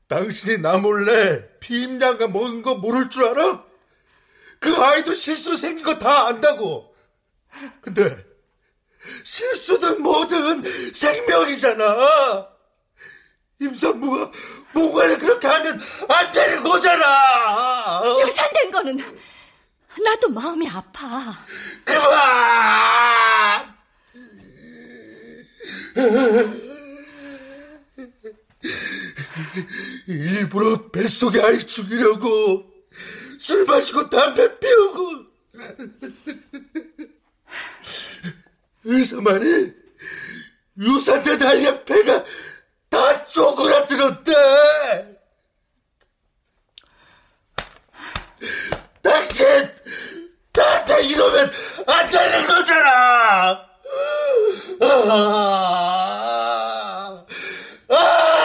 당신이 0.08 0.58
나 0.60 0.78
몰래 0.78 1.48
피임약가 1.60 2.28
먹은 2.28 2.62
거 2.62 2.76
모를 2.76 3.10
줄 3.10 3.26
알아? 3.26 3.64
그 4.60 4.76
아이도 4.76 5.14
실수로 5.14 5.58
생긴 5.58 5.86
거 5.86 6.00
다 6.00 6.28
안다고. 6.28 6.94
근데 7.82 8.18
실수든 9.24 10.02
뭐든 10.02 10.92
생명이잖아. 10.94 12.53
임산부가 13.64 14.32
목을 14.74 15.18
그렇게 15.18 15.48
하면 15.48 15.80
안 16.10 16.32
되는 16.32 16.64
거잖아. 16.64 18.02
유산된 18.26 18.72
거는 18.72 18.98
나도 20.04 20.30
마음이 20.30 20.68
아파. 20.70 21.38
그만! 21.84 23.74
일부러 30.08 30.90
뱃속에 30.90 31.42
아이 31.42 31.60
죽이려고 31.60 32.72
술 33.40 33.66
마시고 33.66 34.10
담배 34.10 34.60
피우고 34.60 35.12
의사만이 38.86 39.72
유산된 40.80 41.44
아이의 41.44 41.86
배가 41.86 42.24
다 42.94 43.26
쪼그라들었대 43.26 44.34
당신 49.02 49.48
나한테 50.54 51.04
이러면 51.08 51.52
안 51.88 52.10
되는 52.12 52.46
거잖아 52.46 53.66
아, 54.82 54.96
아! 57.90 58.44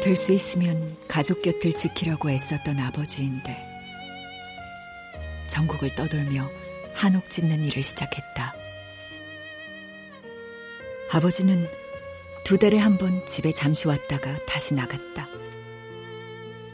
될수 0.00 0.32
있으면 0.32 0.87
가족 1.18 1.42
곁을 1.42 1.72
지키려고 1.72 2.30
애썼던 2.30 2.78
아버지인데 2.78 3.60
전국을 5.48 5.92
떠돌며 5.96 6.48
한옥 6.94 7.28
짓는 7.28 7.64
일을 7.64 7.82
시작했다. 7.82 8.54
아버지는 11.10 11.68
두 12.44 12.56
달에 12.56 12.78
한 12.78 12.98
번 12.98 13.26
집에 13.26 13.50
잠시 13.50 13.88
왔다가 13.88 14.36
다시 14.46 14.74
나갔다. 14.74 15.28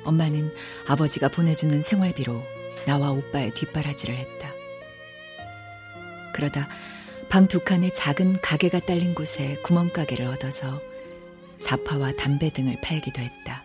엄마는 0.04 0.52
아버지가 0.88 1.28
보내주는 1.28 1.83
생활비로 1.83 2.44
나와 2.85 3.12
오빠의 3.12 3.54
뒷바라지를 3.54 4.14
했다. 4.14 4.52
그러다 6.35 6.68
방 7.30 7.48
두 7.48 7.61
칸의 7.61 7.94
작은 7.94 8.42
가게가 8.42 8.80
딸린 8.80 9.14
곳에 9.14 9.57
구멍가게를 9.62 10.26
얻어서 10.26 10.83
자파와 11.61 12.12
담배 12.18 12.50
등을 12.50 12.76
팔기도 12.83 13.22
했다. 13.22 13.63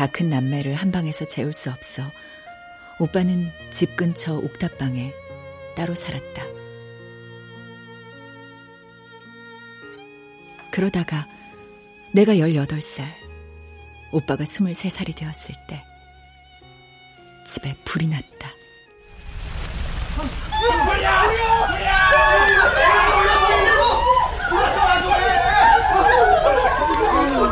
다 0.00 0.06
큰 0.06 0.30
남매를 0.30 0.76
한 0.76 0.90
방에서 0.90 1.26
재울 1.26 1.52
수 1.52 1.68
없어 1.68 2.10
오빠는 2.98 3.52
집 3.70 3.96
근처 3.96 4.34
옥탑방에 4.34 5.12
따로 5.76 5.94
살았다. 5.94 6.42
그러다가 10.70 11.28
내가 12.14 12.32
18살, 12.32 13.04
오빠가 14.10 14.44
23살이 14.44 15.14
되었을 15.14 15.54
때 15.68 15.84
집에 17.46 17.74
불이 17.84 18.06
났다. 18.06 18.48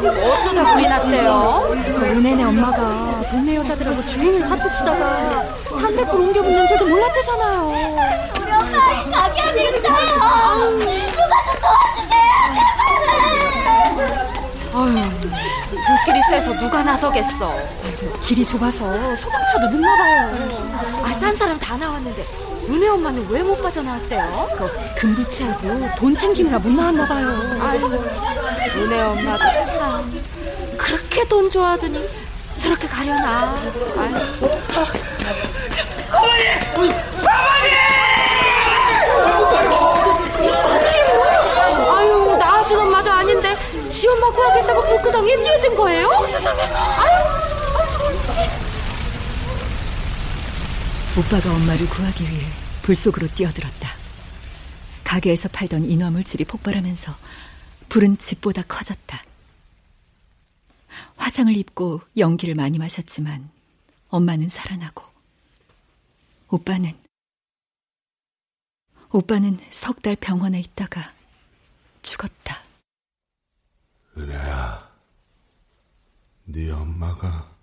어쩌다 0.06 0.72
불이 0.72 0.86
났대요? 0.88 1.66
그 1.68 2.04
은혜네 2.06 2.44
엄마가 2.44 3.20
동네 3.30 3.56
여자들하고 3.56 4.04
주인을 4.04 4.48
화투치다가 4.48 5.42
담배불 5.80 6.20
옮겨 6.20 6.40
붙는 6.42 6.66
줄도 6.68 6.86
몰랐대잖아요. 6.86 7.68
우리 8.40 8.52
엄마 8.52 8.64
가게 9.10 9.40
안에 9.40 9.64
있어요. 9.70 10.78
누가 10.78 11.44
좀 11.44 11.60
도와주세요. 11.60 11.97
아유, 14.80 15.10
불길이 15.20 16.22
세서 16.30 16.52
누가 16.58 16.82
나서겠어. 16.82 17.52
길이 18.22 18.46
좁아서 18.46 19.16
소방차도 19.16 19.68
늦나 19.72 19.96
봐요. 19.96 20.48
아, 21.02 21.18
딴 21.18 21.34
사람 21.34 21.58
다 21.58 21.76
나왔는데 21.76 22.24
은혜 22.68 22.86
엄마는 22.88 23.26
왜 23.28 23.42
못 23.42 23.60
빠져나왔대요? 23.62 24.48
그 24.56 24.70
금비치하고 25.00 25.88
돈 25.96 26.16
챙기느라 26.16 26.58
못 26.58 26.70
나왔나 26.70 27.06
봐요. 27.06 27.28
아유, 27.60 27.86
은혜 28.76 29.00
엄마도 29.00 29.42
참 29.64 30.12
그렇게 30.76 31.24
돈 31.24 31.50
좋아하더니 31.50 32.08
저렇게 32.56 32.86
가려나. 32.86 33.56
아유. 33.98 34.14
어머니! 36.12 36.42
어머니! 36.74 36.88
이게 40.40 40.54
아들이에요? 40.54 41.92
아유, 41.96 42.36
낳아준 42.38 42.80
엄마도 42.80 43.10
아닌데 43.10 43.56
지 43.98 44.06
엄마 44.06 44.30
구하겠다고 44.30 44.80
불구덩이에 44.86 45.42
뛰어든 45.42 45.74
거예요? 45.74 46.06
어, 46.06 46.24
세상에. 46.26 46.62
아유. 46.62 47.38
오빠가 51.18 51.52
엄마를 51.52 51.88
구하기 51.88 52.22
위해 52.22 52.42
불 52.82 52.94
속으로 52.94 53.26
뛰어들었다. 53.34 53.90
가게에서 55.02 55.48
팔던 55.48 55.84
인화물질이 55.84 56.44
폭발하면서 56.44 57.12
불은 57.88 58.18
집보다 58.18 58.62
커졌다. 58.62 59.20
화상을 61.16 61.56
입고 61.56 62.02
연기를 62.16 62.54
많이 62.54 62.78
마셨지만 62.78 63.50
엄마는 64.10 64.48
살아나고 64.48 65.02
오빠는 66.50 66.92
오빠는 69.10 69.58
석 69.72 70.00
달 70.02 70.14
병원에 70.14 70.60
있다가 70.60 71.12
죽었다. 72.02 72.67
은혜야, 74.18 74.90
네 76.46 76.70
엄마가 76.70 77.56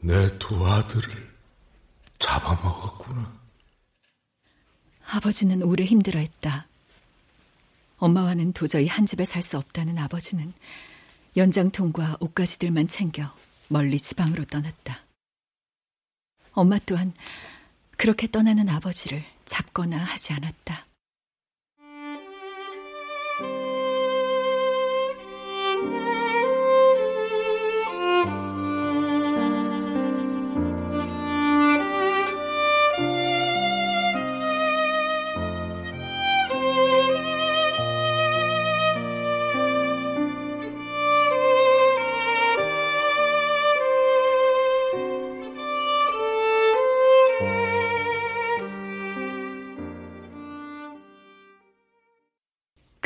내 0.00 0.38
두 0.38 0.66
아들을 0.66 1.34
잡아먹었구나. 2.18 3.40
아버지는 5.06 5.62
오래 5.62 5.84
힘들어했다. 5.84 6.66
엄마와는 7.98 8.52
도저히 8.52 8.86
한 8.86 9.06
집에 9.06 9.24
살 9.24 9.42
수 9.42 9.56
없다는 9.56 9.96
아버지는 9.98 10.52
연장통과 11.36 12.18
옷가지들만 12.20 12.88
챙겨 12.88 13.34
멀리 13.68 13.98
지방으로 13.98 14.44
떠났다. 14.44 15.00
엄마 16.52 16.78
또한 16.80 17.12
그렇게 17.96 18.26
떠나는 18.30 18.68
아버지를 18.68 19.24
잡거나 19.46 19.98
하지 19.98 20.32
않았다. 20.34 20.86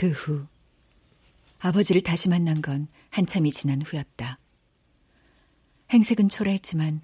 그 0.08 0.12
후, 0.12 0.46
아버지를 1.58 2.02
다시 2.02 2.30
만난 2.30 2.62
건 2.62 2.88
한참이 3.10 3.52
지난 3.52 3.82
후였다. 3.82 4.38
행색은 5.92 6.30
초라했지만 6.30 7.02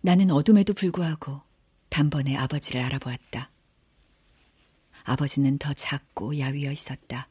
나는 0.00 0.32
어둠에도 0.32 0.74
불구하고 0.74 1.40
단번에 1.88 2.36
아버지를 2.36 2.80
알아보았다. 2.80 3.48
아버지는 5.04 5.58
더 5.58 5.72
작고 5.72 6.40
야위어 6.40 6.72
있었다. 6.72 7.28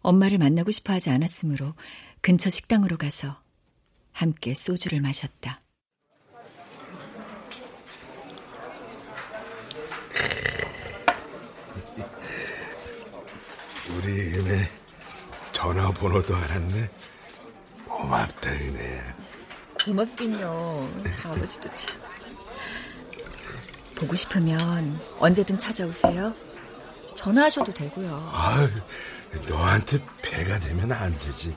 엄마를 0.00 0.38
만나고 0.38 0.72
싶어 0.72 0.92
하지 0.92 1.10
않았으므로 1.10 1.74
근처 2.20 2.50
식당으로 2.50 2.96
가서 2.96 3.40
함께 4.10 4.54
소주를 4.54 5.00
마셨다. 5.00 5.60
우리 14.02 14.34
은혜 14.34 14.66
전화번호도 15.52 16.34
알았네. 16.34 16.88
고맙다 17.86 18.50
은혜야. 18.50 19.14
고맙긴요. 19.84 20.90
아버지도 21.24 21.72
참. 21.74 22.00
보고 23.94 24.16
싶으면 24.16 24.98
언제든 25.18 25.58
찾아오세요. 25.58 26.34
전화하셔도 27.14 27.74
되고요. 27.74 28.10
아, 28.32 28.66
너한테 29.46 30.02
배가 30.22 30.58
되면 30.58 30.90
안 30.92 31.18
되지. 31.18 31.54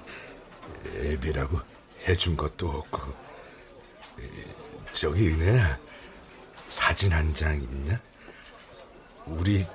애비라고 0.97 1.60
해준 2.08 2.36
것도 2.36 2.69
없고. 2.69 3.13
저기 4.91 5.29
은혜야, 5.29 5.79
사진 6.67 7.13
한 7.13 7.34
장 7.34 7.56
있냐? 7.62 7.99
우리 9.25 9.65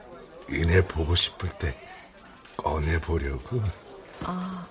은혜 0.50 0.82
보고 0.86 1.14
싶을 1.14 1.48
때 1.58 1.74
꺼내 2.58 3.00
보려고. 3.00 3.62
아, 4.24 4.66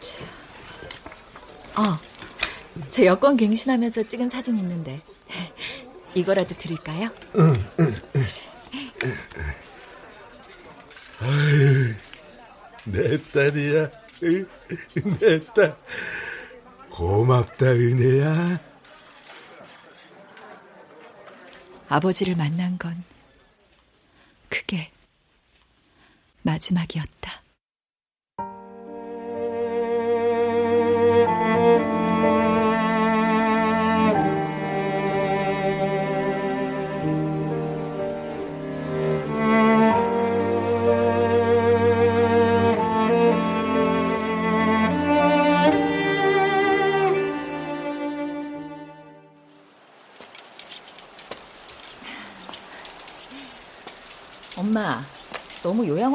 제, 0.00 0.18
아, 1.74 1.98
제 2.90 3.06
여권 3.06 3.36
갱신하면서 3.36 4.02
찍은 4.04 4.28
사진 4.28 4.58
있는데 4.58 5.00
이거라도 6.14 6.54
드릴까요? 6.56 7.08
응, 7.36 7.70
응, 7.80 7.94
응. 8.16 8.24
아유, 11.20 11.94
내 12.84 13.22
딸이야. 13.22 13.90
내 15.18 15.44
딸. 15.54 15.74
고맙다, 16.90 17.66
은혜야. 17.66 18.60
아버지를 21.88 22.36
만난 22.36 22.76
건 22.76 23.02
그게 24.50 24.91
마지막이었다. 26.42 27.41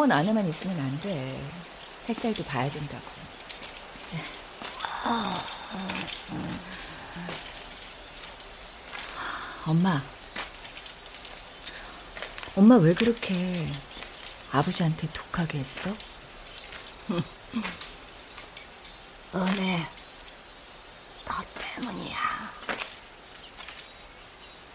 요양원 0.08 0.12
안에만 0.12 0.48
있으면 0.48 0.80
안 0.80 1.02
돼. 1.02 1.41
햇살도 2.08 2.43
봐야 2.46 2.70
된다고. 2.72 3.04
자. 4.08 4.17
엄마. 9.65 10.02
엄마 12.56 12.76
왜 12.78 12.93
그렇게 12.93 13.70
아버지한테 14.52 15.08
독하게 15.13 15.60
했어? 15.60 15.93
은혜, 19.36 19.86
너 21.26 21.34
때문이야. 21.60 22.17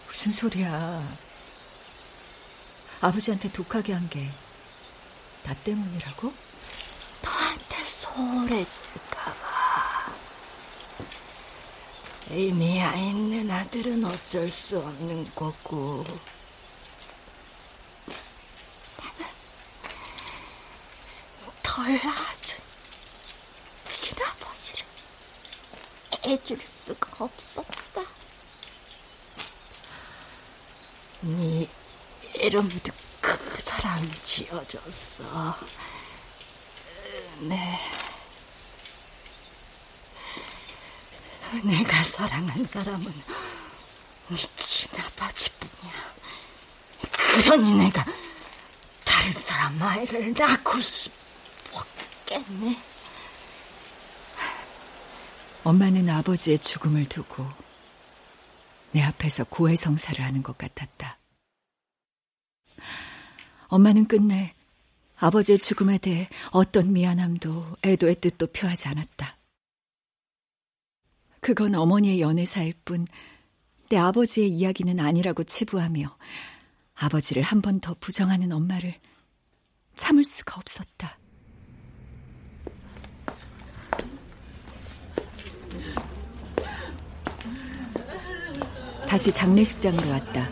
무슨 0.07 0.31
소리야. 0.31 1.17
아버지한테 3.01 3.51
독하게 3.51 3.93
한 3.93 4.07
게 4.09 4.29
나 5.43 5.53
때문이라고? 5.55 6.33
너한테 7.21 7.85
소홀해질까봐. 7.85 9.43
의미야 12.31 12.93
있는 12.95 13.51
아들은 13.51 14.03
어쩔 14.05 14.49
수 14.49 14.79
없는 14.79 15.35
거고. 15.35 16.05
나는 18.97 19.31
덜 21.61 21.93
낳아준 21.97 22.57
친아버지를 23.89 24.85
해줄 26.25 26.59
수가 26.65 27.25
없었다. 27.25 28.01
네 31.21 31.67
이름도 32.35 32.91
그 32.91 33.02
사람이 33.73 34.11
지어줬어. 34.21 35.55
네. 37.41 37.79
내가 41.63 42.03
사랑한 42.03 42.65
사람은 42.65 43.13
네 44.27 44.35
친아버지뿐이야. 44.57 46.13
그러니 47.33 47.73
내가 47.73 48.05
다른 49.03 49.31
사람 49.33 49.81
아이를 49.81 50.33
낳고 50.33 50.79
싶었겠네. 50.79 52.77
엄마는 55.63 56.09
아버지의 56.09 56.59
죽음을 56.59 57.09
두고 57.09 57.49
내 58.91 59.01
앞에서 59.01 59.45
고해성사를 59.45 60.23
하는 60.23 60.43
것 60.43 60.57
같았다. 60.57 61.17
엄마는 63.73 64.05
끝내 64.07 64.53
아버지의 65.17 65.57
죽음에 65.57 65.97
대해 65.97 66.29
어떤 66.51 66.93
미안함도 66.93 67.77
애도의 67.83 68.15
뜻도 68.21 68.47
표하지 68.47 68.87
않았다. 68.89 69.37
그건 71.39 71.73
어머니의 71.75 72.21
연애사일 72.21 72.73
뿐 72.85 73.05
내 73.89 73.97
아버지의 73.97 74.49
이야기는 74.49 74.99
아니라고 74.99 75.43
치부하며 75.43 76.17
아버지를 76.95 77.43
한 77.43 77.61
번 77.61 77.79
더 77.79 77.95
부정하는 77.99 78.51
엄마를 78.51 78.95
참을 79.95 80.23
수가 80.23 80.55
없었다. 80.57 81.19
다시 89.07 89.31
장례식장으로 89.31 90.09
왔다. 90.09 90.49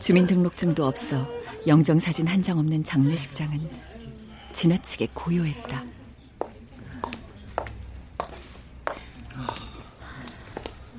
주민등록증도 0.00 0.86
없어 0.86 1.37
영정사진 1.68 2.26
한 2.26 2.42
장 2.42 2.58
없는 2.58 2.82
장례식장은 2.82 3.68
지나치게 4.54 5.08
고요했다. 5.12 5.84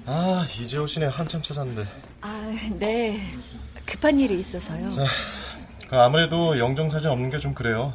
아, 0.06 0.48
이제 0.60 0.78
오시네. 0.78 1.08
한참 1.08 1.42
찾았는데. 1.42 1.86
아, 2.22 2.56
네. 2.80 3.20
급한 3.86 4.20
일이 4.20 4.40
있어서요. 4.40 4.90
자, 4.96 5.06
그 5.90 5.98
아무래도 6.00 6.58
영정사진 6.58 7.10
없는 7.10 7.30
게 7.30 7.40
좀 7.40 7.54
그래요. 7.54 7.94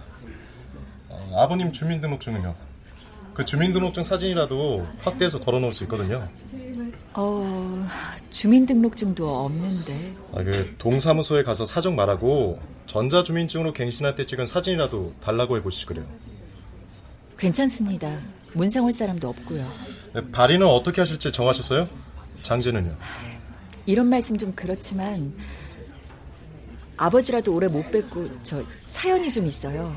어, 1.09 1.33
아버님 1.37 1.73
주민등록증은요? 1.73 2.55
그 3.35 3.45
주민등록증 3.45 4.03
사진이라도 4.03 4.87
확대해서 5.01 5.41
걸어놓을 5.41 5.73
수 5.73 5.85
있거든요. 5.85 6.29
어, 7.15 7.87
주민등록증도 8.31 9.45
없는데. 9.45 10.17
아, 10.33 10.43
그 10.43 10.75
동사무소에 10.79 11.45
가서 11.45 11.65
사정 11.65 11.95
말하고 11.95 12.59
전자주민증으로 12.87 13.73
갱신할 13.73 14.17
때 14.17 14.27
찍은 14.27 14.47
사진이라도 14.47 15.15
달라고 15.21 15.57
해보시지 15.57 15.87
그래요. 15.87 16.05
괜찮습니다. 17.39 18.19
문상 18.53 18.85
올 18.85 18.93
사람도 18.93 19.29
없고요. 19.29 19.69
네, 20.15 20.31
발의는 20.31 20.67
어떻게 20.67 21.01
하실지 21.01 21.33
정하셨어요? 21.33 21.89
장제는요? 22.43 22.97
이런 23.87 24.09
말씀 24.09 24.37
좀 24.37 24.53
그렇지만 24.55 25.35
아버지라도 26.97 27.55
오래 27.55 27.69
못 27.69 27.91
뵙고 27.91 28.29
저 28.43 28.63
사연이 28.85 29.31
좀 29.31 29.47
있어요. 29.47 29.95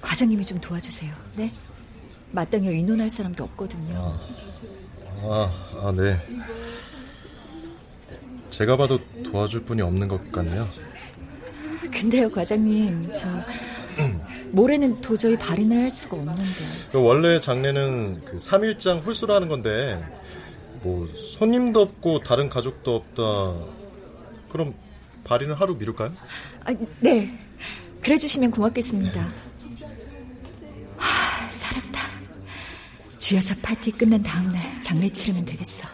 과장님이 0.00 0.44
좀 0.44 0.60
도와주세요. 0.60 1.12
네? 1.36 1.52
마땅히 2.32 2.68
의논할 2.68 3.10
사람도 3.10 3.44
없거든요. 3.44 4.18
아, 5.22 5.50
아, 5.82 5.92
네. 5.92 6.18
제가 8.50 8.76
봐도 8.76 8.98
도와줄 9.22 9.64
분이 9.64 9.82
없는 9.82 10.08
것 10.08 10.30
같네요. 10.32 10.66
근데요, 11.90 12.30
과장님, 12.30 13.12
저 13.14 13.28
모레는 14.52 15.00
도저히 15.00 15.36
발인을 15.36 15.84
할 15.84 15.90
수가 15.90 16.16
없는데. 16.16 16.42
그 16.92 17.02
원래 17.02 17.38
장례는 17.38 18.24
그 18.24 18.36
3일장 18.36 19.04
홀수로 19.04 19.34
하는 19.34 19.48
건데 19.48 20.02
뭐 20.82 21.06
손님도 21.08 21.80
없고 21.80 22.20
다른 22.20 22.48
가족도 22.48 22.96
없다. 22.96 23.22
그럼 24.48 24.74
발인을 25.24 25.60
하루 25.60 25.76
미룰까요? 25.76 26.12
아, 26.64 26.74
네. 27.00 27.38
그래 28.00 28.16
주시면 28.16 28.50
고맙겠습니다. 28.50 29.20
하, 29.20 29.28
주여사 33.30 33.54
파티 33.62 33.92
끝난 33.92 34.20
다음 34.24 34.52
날 34.52 34.82
장례 34.82 35.08
치르면 35.08 35.44
되겠어. 35.44 35.88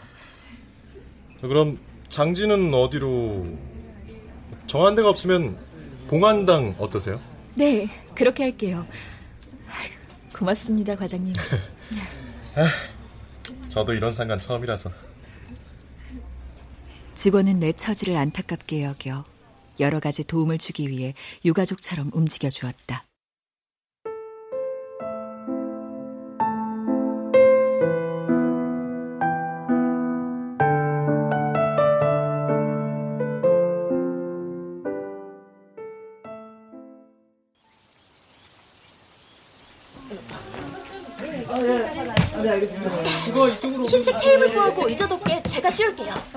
그럼 1.43 1.79
장지는 2.09 2.73
어디로 2.73 3.47
정한 4.67 4.95
데가 4.95 5.11
없으면 5.11 5.59
봉안당 6.09 6.77
어떠세요? 6.79 7.21
네, 7.55 7.91
그렇게 8.15 8.45
할게요. 8.45 8.87
고맙습니다, 10.35 10.97
과장님. 10.97 11.35
저도 13.69 13.93
이런 13.93 14.13
상관 14.13 14.39
처음이라서. 14.39 14.91
직원은 17.15 17.61
내 17.61 17.73
처지를 17.73 18.17
안타깝게 18.17 18.83
여겨 18.83 19.27
여러 19.81 20.01
가지 20.01 20.25
도움을 20.25 20.57
주기 20.57 20.89
위해 20.89 21.13
유가족처럼 21.45 22.13
움직여 22.15 22.49
주었다. 22.49 23.06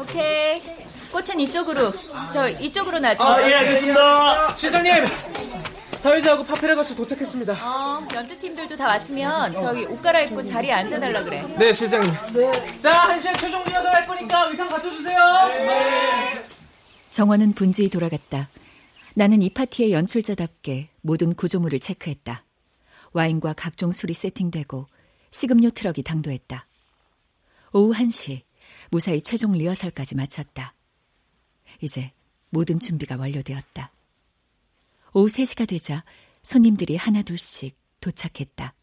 오케이. 0.09 0.61
꽃은 1.11 1.39
이쪽으로. 1.39 1.91
저 2.31 2.49
이쪽으로 2.49 2.99
놔주세요. 2.99 3.27
아, 3.27 3.49
예, 3.49 3.55
알겠습니다. 3.55 4.55
실장님, 4.55 5.05
사회자하고 5.97 6.43
파페라거스 6.45 6.95
도착했습니다. 6.95 7.53
어, 7.53 8.07
연주팀들도 8.13 8.75
다 8.75 8.87
왔으면 8.87 9.55
저기 9.55 9.85
옷 9.85 10.01
갈아입고 10.01 10.43
자리에 10.43 10.71
앉아달라 10.71 11.23
그래. 11.23 11.43
네, 11.57 11.73
실장님. 11.73 12.11
자, 12.81 12.91
한 12.91 13.19
시간 13.19 13.33
최종 13.35 13.63
리허설 13.63 13.93
할 13.93 14.05
거니까 14.07 14.45
의상 14.49 14.69
갖춰주세요. 14.69 15.19
정원은 17.11 17.53
분주히 17.53 17.89
돌아갔다. 17.89 18.49
나는 19.15 19.41
이 19.41 19.49
파티의 19.49 19.91
연출자답게 19.91 20.89
모든 21.01 21.33
구조물을 21.33 21.79
체크했다. 21.79 22.43
와인과 23.13 23.53
각종 23.57 23.91
술이 23.91 24.13
세팅되고 24.13 24.85
식음료 25.31 25.71
트럭이 25.71 26.03
당도했다. 26.03 26.65
오후 27.73 27.93
1시 27.93 28.41
무사히 28.91 29.21
최종 29.21 29.53
리허설까지 29.53 30.15
마쳤다. 30.15 30.73
이제 31.81 32.11
모든 32.49 32.79
준비가 32.79 33.15
완료되었다. 33.17 33.91
오후 35.13 35.27
3시가 35.27 35.67
되자 35.67 36.03
손님들이 36.41 36.95
하나둘씩 36.95 37.75
도착했다. 38.01 38.73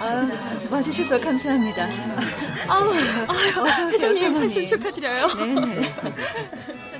아, 0.00 0.28
와주셔서 0.70 1.20
감사합니다. 1.20 1.88
아우, 2.68 2.92
회장님 3.92 4.34
팔순 4.34 4.66
축하드려요. 4.66 5.26
네네. 5.34 5.94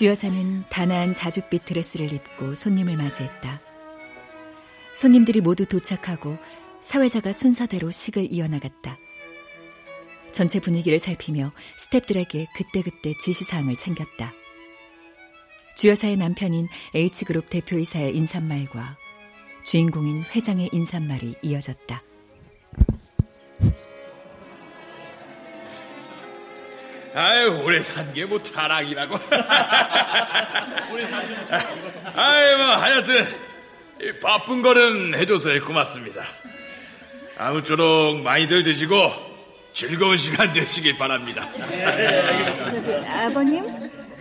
주 0.00 0.06
여사는 0.06 0.64
단아한 0.70 1.12
자줏빛 1.12 1.66
드레스를 1.66 2.10
입고 2.14 2.54
손님을 2.54 2.96
맞이했다. 2.96 3.60
손님들이 4.94 5.42
모두 5.42 5.66
도착하고 5.66 6.38
사회자가 6.80 7.34
순서대로 7.34 7.90
식을 7.90 8.32
이어나갔다. 8.32 8.96
전체 10.32 10.58
분위기를 10.58 10.98
살피며 10.98 11.52
스탭들에게 11.78 12.46
그때그때 12.56 13.12
지시사항을 13.22 13.76
챙겼다. 13.76 14.32
주여사의 15.76 16.16
남편인 16.16 16.68
H그룹 16.94 17.50
대표이사의 17.50 18.16
인사말과 18.16 18.96
주인공인 19.64 20.22
회장의 20.34 20.70
인사말이 20.72 21.34
이어졌다. 21.42 22.02
아유, 27.14 27.60
오래 27.64 27.82
산 27.82 28.12
게 28.14 28.24
뭐 28.24 28.40
자랑이라고. 28.42 29.18
아유, 32.14 32.56
뭐, 32.56 32.66
하여튼, 32.76 33.26
이 34.00 34.12
바쁜 34.20 34.62
거는 34.62 35.14
해줘서 35.14 35.48
고맙습니다. 35.64 36.24
아무쪼록 37.38 38.20
많이들 38.22 38.62
드시고 38.62 39.12
즐거운 39.72 40.16
시간 40.16 40.52
되시길 40.52 40.98
바랍니다. 40.98 41.48
저기 42.68 42.94
아버님 43.06 43.66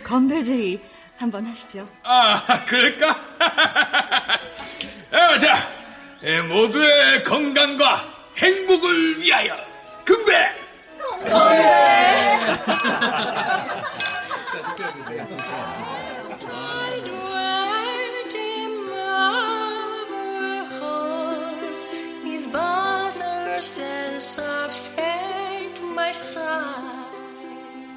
건배제의 0.04 0.80
한번 1.17 1.45
하시죠. 1.45 1.88
아, 2.04 2.63
그럴까? 2.65 3.19
아, 5.12 5.38
자, 5.38 5.69
예, 6.23 6.39
모두의 6.41 7.23
건강과 7.23 8.06
행복을 8.38 9.19
위하여 9.21 9.56
건배! 10.08 10.59
Side. 11.22 11.60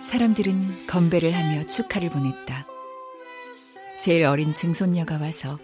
사람들은 0.02 0.86
건배를 0.86 1.32
하며 1.32 1.66
축하를 1.66 2.10
보냈다. 2.10 2.66
제일 3.98 4.26
어린 4.26 4.54
증손녀가 4.54 5.18
와서 5.18 5.58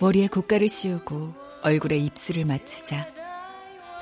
머리에 0.00 0.26
고가를 0.26 0.68
씌우고 0.68 1.32
얼굴에 1.62 1.96
입술을 1.96 2.44
맞추자 2.44 3.06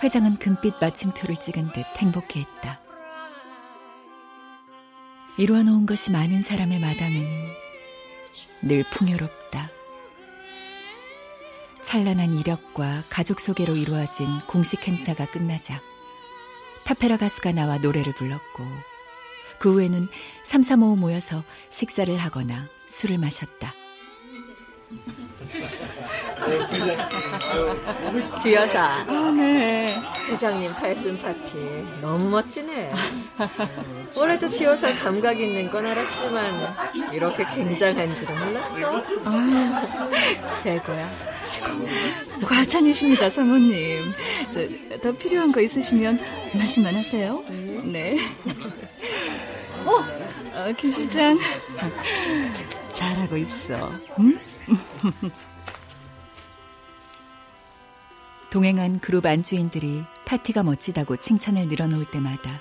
회장은 0.02 0.36
금빛 0.38 0.74
마침표를 0.80 1.36
찍은 1.36 1.72
듯 1.72 1.84
행복해했다. 1.96 2.81
이루어 5.38 5.62
놓은 5.62 5.86
것이 5.86 6.10
많은 6.10 6.42
사람의 6.42 6.78
마당은 6.78 7.26
늘 8.60 8.84
풍요롭다. 8.90 9.70
찬란한 11.80 12.34
이력과 12.34 13.04
가족 13.08 13.40
소개로 13.40 13.76
이루어진 13.76 14.38
공식 14.46 14.86
행사가 14.86 15.26
끝나자 15.30 15.80
파페라 16.86 17.16
가수가 17.16 17.52
나와 17.52 17.78
노래를 17.78 18.14
불렀고 18.14 18.64
그 19.58 19.72
후에는 19.72 20.06
삼삼오오 20.44 20.96
모여서 20.96 21.42
식사를 21.70 22.14
하거나 22.18 22.68
술을 22.72 23.18
마셨다. 23.18 23.74
주여사. 28.42 29.04
아, 29.08 29.32
네. 29.36 29.96
회장님 30.28 30.72
팔순 30.74 31.18
파티 31.18 31.56
너무 32.00 32.30
멋지네. 32.30 32.92
올해도 34.16 34.48
주여사 34.48 34.94
감각 34.96 35.40
있는 35.40 35.70
건 35.70 35.86
알았지만 35.86 36.74
이렇게 37.12 37.44
굉장한 37.54 38.14
줄은 38.16 38.38
몰랐어. 38.44 39.02
아, 39.24 40.52
최고야, 40.62 41.10
최고. 41.44 41.86
과찬이십니다, 42.46 43.30
사모님. 43.30 44.12
저, 44.50 44.98
더 45.00 45.12
필요한 45.12 45.52
거 45.52 45.60
있으시면 45.60 46.20
말씀만 46.54 46.94
하세요. 46.94 47.42
네. 47.84 48.18
어, 49.84 49.90
어, 49.90 50.72
김 50.76 50.92
실장. 50.92 51.38
잘하고 52.92 53.36
있어. 53.38 53.90
응? 54.20 54.38
동행한 58.52 59.00
그룹 59.00 59.24
안주인들이 59.24 60.04
파티가 60.26 60.62
멋지다고 60.62 61.16
칭찬을 61.16 61.68
늘어놓을 61.68 62.10
때마다 62.10 62.60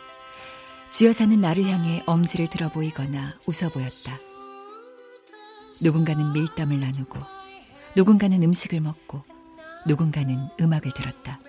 주여사는 0.89 1.41
나를 1.41 1.65
향해 1.65 2.01
엄지를 2.05 2.47
들어 2.47 2.69
보이거나 2.69 3.35
웃어 3.45 3.67
보였다. 3.73 4.17
누군가는 5.83 6.31
밀담을 6.31 6.79
나누고 6.79 7.19
누군가는 7.97 8.41
음식을 8.41 8.79
먹고 8.79 9.25
누군가는 9.85 10.47
음악을 10.61 10.93
들었다. 10.93 11.41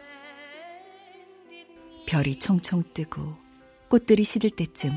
별이 2.09 2.41
총총 2.41 2.83
뜨고 2.95 3.37
꽃들이 3.89 4.25
시들 4.25 4.51
때쯤 4.51 4.91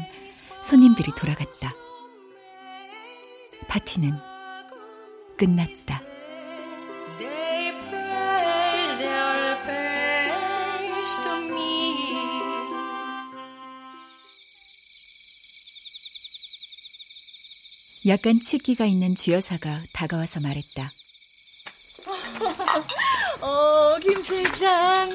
손님들이 0.63 1.11
돌아갔다. 1.15 1.71
파티는 3.67 4.11
끝났다. 5.37 6.14
약간 18.07 18.39
취기가 18.39 18.85
있는 18.85 19.15
주여사가 19.15 19.81
다가와서 19.91 20.39
말했다. 20.39 20.91
어, 23.41 23.97
김 23.99 24.21
실장. 24.21 25.09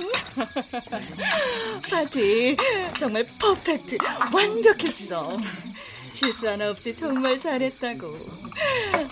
파티 1.88 2.56
정말 2.98 3.24
퍼펙트. 3.38 3.96
완벽했어. 4.32 5.36
실수 6.12 6.48
하나 6.48 6.70
없이 6.70 6.92
정말 6.94 7.38
잘했다고. 7.38 8.18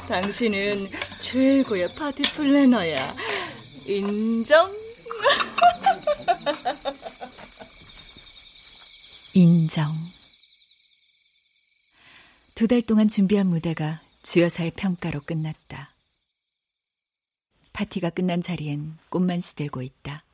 당신은 0.09 0.91
최고의 1.21 1.89
파티 1.95 2.23
플래너야. 2.23 3.15
인정? 3.87 4.75
인정. 9.35 10.18
두 12.59 12.67
달 12.67 12.83
동안 12.83 13.07
준비한 13.07 13.47
무대가 13.47 14.01
주여사의 14.23 14.73
평가로 14.73 15.21
끝났다. 15.21 15.95
파티가 17.73 18.11
끝난 18.11 18.41
자리엔 18.41 18.99
꽃만 19.11 19.39
시들고 19.39 19.81
있다. 19.81 20.25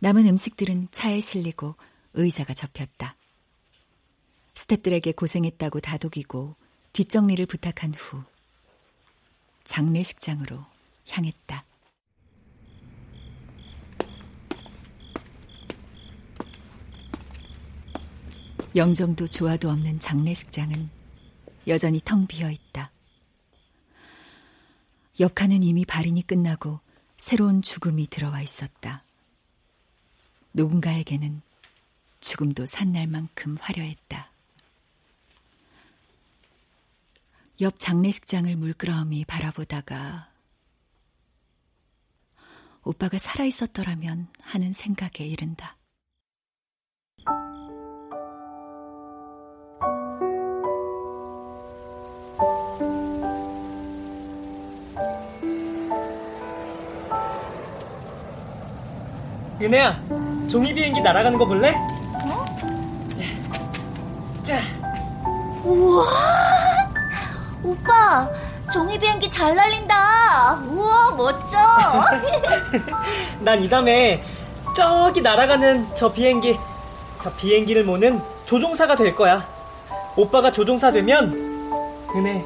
남은 0.00 0.26
음식들은 0.26 0.88
차에 0.90 1.20
실리고 1.20 1.76
의자가 2.14 2.54
접혔다. 2.54 3.14
스탭들에게 4.54 5.14
고생했다고 5.14 5.78
다독이고 5.78 6.56
뒷정리를 6.92 7.46
부탁한 7.46 7.94
후 7.94 8.24
장례식장으로 9.62 10.58
향했다. 11.08 11.64
영정도 18.74 19.28
조화도 19.28 19.70
없는 19.70 20.00
장례식장은 20.00 21.01
여전히 21.66 22.00
텅 22.04 22.26
비어 22.26 22.50
있다. 22.50 22.90
옆칸은 25.20 25.62
이미 25.62 25.84
발인이 25.84 26.26
끝나고 26.26 26.80
새로운 27.16 27.62
죽음이 27.62 28.06
들어와 28.08 28.42
있었다. 28.42 29.04
누군가에게는 30.54 31.42
죽음도 32.20 32.66
산날만큼 32.66 33.56
화려했다. 33.60 34.30
옆 37.60 37.78
장례식장을 37.78 38.56
물끄러미 38.56 39.24
바라보다가 39.26 40.30
오빠가 42.82 43.18
살아있었더라면 43.18 44.28
하는 44.40 44.72
생각에 44.72 45.24
이른다. 45.26 45.76
은혜야, 59.62 60.00
종이 60.50 60.74
비행기 60.74 61.00
날아가는 61.02 61.38
거 61.38 61.46
볼래? 61.46 61.70
어? 62.26 62.44
자. 64.42 64.58
우와! 65.64 66.04
오빠, 67.62 68.28
종이 68.72 68.98
비행기 68.98 69.30
잘 69.30 69.54
날린다. 69.54 70.62
우와, 70.68 71.10
멋져. 71.12 71.56
난 73.40 73.60
이 73.62 73.68
다음에 73.68 74.22
저기 74.74 75.20
날아가는 75.20 75.94
저 75.94 76.12
비행기, 76.12 76.58
저 77.22 77.32
비행기를 77.34 77.84
모는 77.84 78.20
조종사가 78.46 78.96
될 78.96 79.14
거야. 79.14 79.46
오빠가 80.16 80.50
조종사 80.50 80.90
되면 80.90 81.30
은혜, 82.16 82.42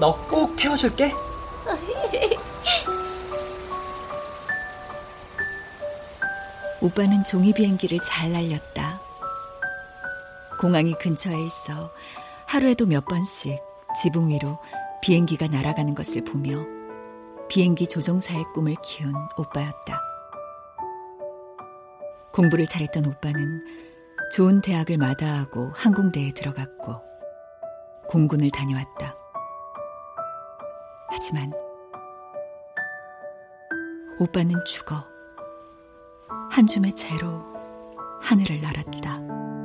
너 0.00 0.12
꼭 0.28 0.56
태워줄게. 0.56 1.14
오빠는 6.82 7.24
종이 7.24 7.52
비행기를 7.52 7.98
잘 8.00 8.32
날렸다. 8.32 9.00
공항이 10.60 10.94
근처에 10.94 11.34
있어 11.46 11.90
하루에도 12.46 12.86
몇 12.86 13.04
번씩 13.06 13.58
지붕 14.00 14.28
위로 14.28 14.58
비행기가 15.02 15.46
날아가는 15.48 15.94
것을 15.94 16.22
보며 16.24 16.64
비행기 17.48 17.86
조종사의 17.86 18.44
꿈을 18.54 18.74
키운 18.82 19.14
오빠였다. 19.38 20.00
공부를 22.32 22.66
잘했던 22.66 23.06
오빠는 23.06 23.64
좋은 24.32 24.60
대학을 24.60 24.98
마다하고 24.98 25.70
항공대에 25.74 26.32
들어갔고 26.32 27.00
공군을 28.08 28.50
다녀왔다. 28.50 29.16
하지만 31.08 31.52
오빠는 34.18 34.62
죽어 34.66 35.15
한 36.56 36.66
줌의 36.66 36.94
채로 36.94 37.44
하늘을 38.22 38.62
날았다. 38.62 39.55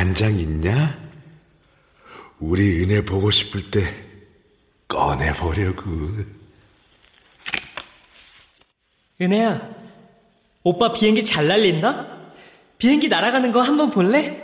사진 0.00 0.08
한장 0.08 0.38
있냐? 0.38 0.98
우리 2.38 2.82
은혜 2.82 3.04
보고 3.04 3.30
싶을 3.30 3.70
때 3.70 3.84
꺼내보려고. 4.88 5.90
은혜야, 9.20 9.60
오빠 10.62 10.92
비행기 10.94 11.22
잘 11.22 11.46
날린다? 11.48 12.32
비행기 12.78 13.08
날아가는 13.08 13.52
거 13.52 13.60
한번 13.60 13.90
볼래? 13.90 14.42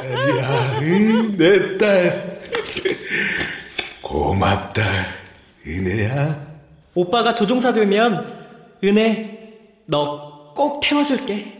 딸이야, 0.00 0.78
응, 0.80 1.36
내 1.36 1.76
딸. 1.76 2.40
고맙다, 4.00 4.82
은혜야. 5.66 6.54
오빠가 7.04 7.34
조종사 7.34 7.72
되면 7.72 8.26
은혜, 8.82 9.58
너 9.86 10.34
꼭 10.54 10.80
태워줄게. 10.80 11.53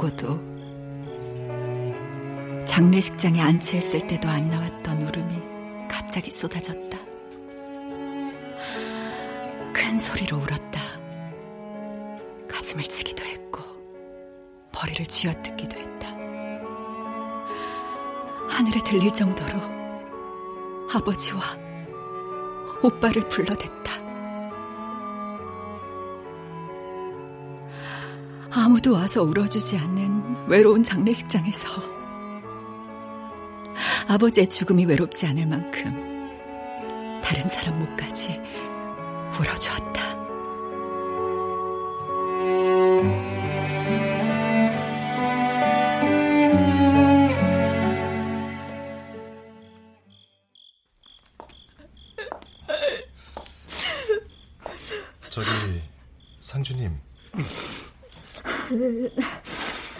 보고도 0.00 0.40
장례식장에 2.64 3.42
안치했을 3.42 4.06
때도 4.06 4.28
안 4.28 4.48
나왔던 4.48 5.02
울음이 5.02 5.88
갑자기 5.88 6.30
쏟아졌다. 6.30 6.98
큰 9.74 9.98
소리로 9.98 10.38
울었다. 10.38 10.80
가슴을 12.48 12.84
치기도 12.84 13.24
했고 13.24 13.60
머리를 14.72 15.04
쥐어뜯기도 15.04 15.78
했다. 15.78 16.08
하늘에 18.48 18.80
들릴 18.84 19.12
정도로 19.12 19.60
아버지와 20.94 21.42
오빠를 22.82 23.28
불러댔다. 23.28 23.79
아무도 28.80 28.94
와서 28.94 29.22
울어주지 29.22 29.76
않는 29.76 30.48
외로운 30.48 30.82
장례식장에서 30.82 31.68
아버지의 34.08 34.46
죽음이 34.46 34.86
외롭지 34.86 35.26
않을 35.26 35.46
만큼 35.46 37.20
다른 37.22 37.46
사람 37.46 37.78
목까지 37.78 38.40
울어주었다. 39.38 39.79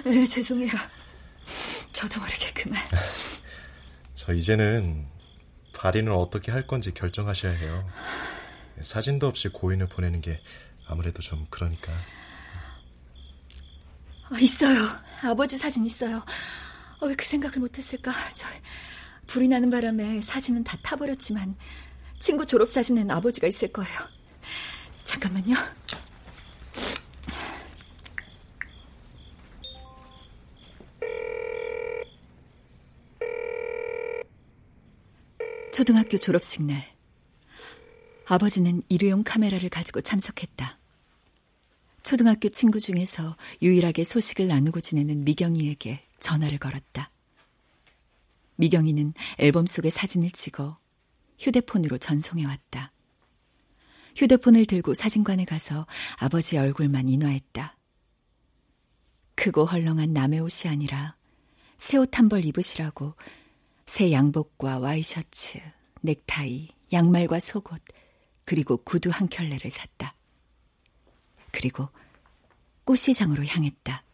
네, 0.05 0.25
죄송해요. 0.25 0.71
저도 1.93 2.21
모르게 2.21 2.53
그만. 2.53 2.81
저 4.15 4.33
이제는 4.33 5.07
발인을 5.73 6.13
어떻게 6.13 6.53
할 6.53 6.67
건지 6.67 6.93
결정하셔야 6.93 7.53
해요. 7.53 7.89
사진도 8.81 9.27
없이 9.27 9.49
고인을 9.49 9.89
보내는 9.89 10.21
게 10.21 10.41
아무래도 10.87 11.21
좀 11.21 11.47
그러니까. 11.51 11.93
어, 14.31 14.37
있어요. 14.39 14.89
아버지 15.23 15.59
사진 15.59 15.85
있어요. 15.85 16.25
어, 17.01 17.07
왜그 17.07 17.25
생각을 17.25 17.59
못했을까? 17.59 18.13
저 18.35 18.47
불이 19.27 19.49
나는 19.49 19.71
바람에 19.71 20.21
사진은 20.21 20.65
다 20.65 20.77
타버렸지만 20.83 21.57
친구 22.19 22.47
졸업 22.47 22.69
사진엔 22.69 23.11
아버지가 23.11 23.47
있을 23.47 23.73
거예요. 23.73 23.99
잠깐만요. 25.05 25.55
초등학교 35.81 36.19
졸업식 36.19 36.63
날 36.65 36.77
아버지는 38.27 38.83
일회용 38.91 39.25
카메라를 39.25 39.71
가지고 39.71 40.03
참석했다. 40.03 40.79
초등학교 42.03 42.51
친구 42.51 42.79
중에서 42.79 43.35
유일하게 43.63 44.05
소식을 44.05 44.47
나누고 44.47 44.81
지내는 44.81 45.25
미경이에게 45.25 46.07
전화를 46.19 46.59
걸었다. 46.59 47.11
미경이는 48.57 49.15
앨범 49.39 49.65
속의 49.65 49.91
사진을 49.91 50.33
찍어 50.33 50.79
휴대폰으로 51.39 51.97
전송해 51.97 52.45
왔다. 52.45 52.93
휴대폰을 54.17 54.67
들고 54.67 54.93
사진관에 54.93 55.47
가서 55.47 55.87
아버지 56.19 56.59
얼굴만 56.59 57.09
인화했다. 57.09 57.75
크고 59.35 59.65
헐렁한 59.65 60.13
남의 60.13 60.41
옷이 60.41 60.71
아니라 60.71 61.17
새 61.79 61.97
옷 61.97 62.19
한 62.19 62.29
벌 62.29 62.45
입으시라고 62.45 63.15
새 63.91 64.13
양복과 64.13 64.79
와이셔츠, 64.79 65.59
넥타이, 66.03 66.69
양말과 66.93 67.41
속옷, 67.41 67.83
그리고 68.47 68.77
구두 68.77 69.11
한 69.13 69.27
켤레를 69.29 69.69
샀다. 69.69 70.15
그리고 71.51 71.89
꽃시장으로 72.85 73.45
향했다. 73.45 74.05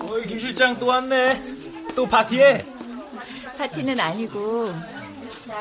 어이, 0.00 0.26
김 0.26 0.38
실장 0.40 0.76
또 0.80 0.86
왔네. 0.86 1.40
또 1.94 2.08
파티해? 2.08 2.66
파티는 3.56 4.00
아니고 4.00 4.72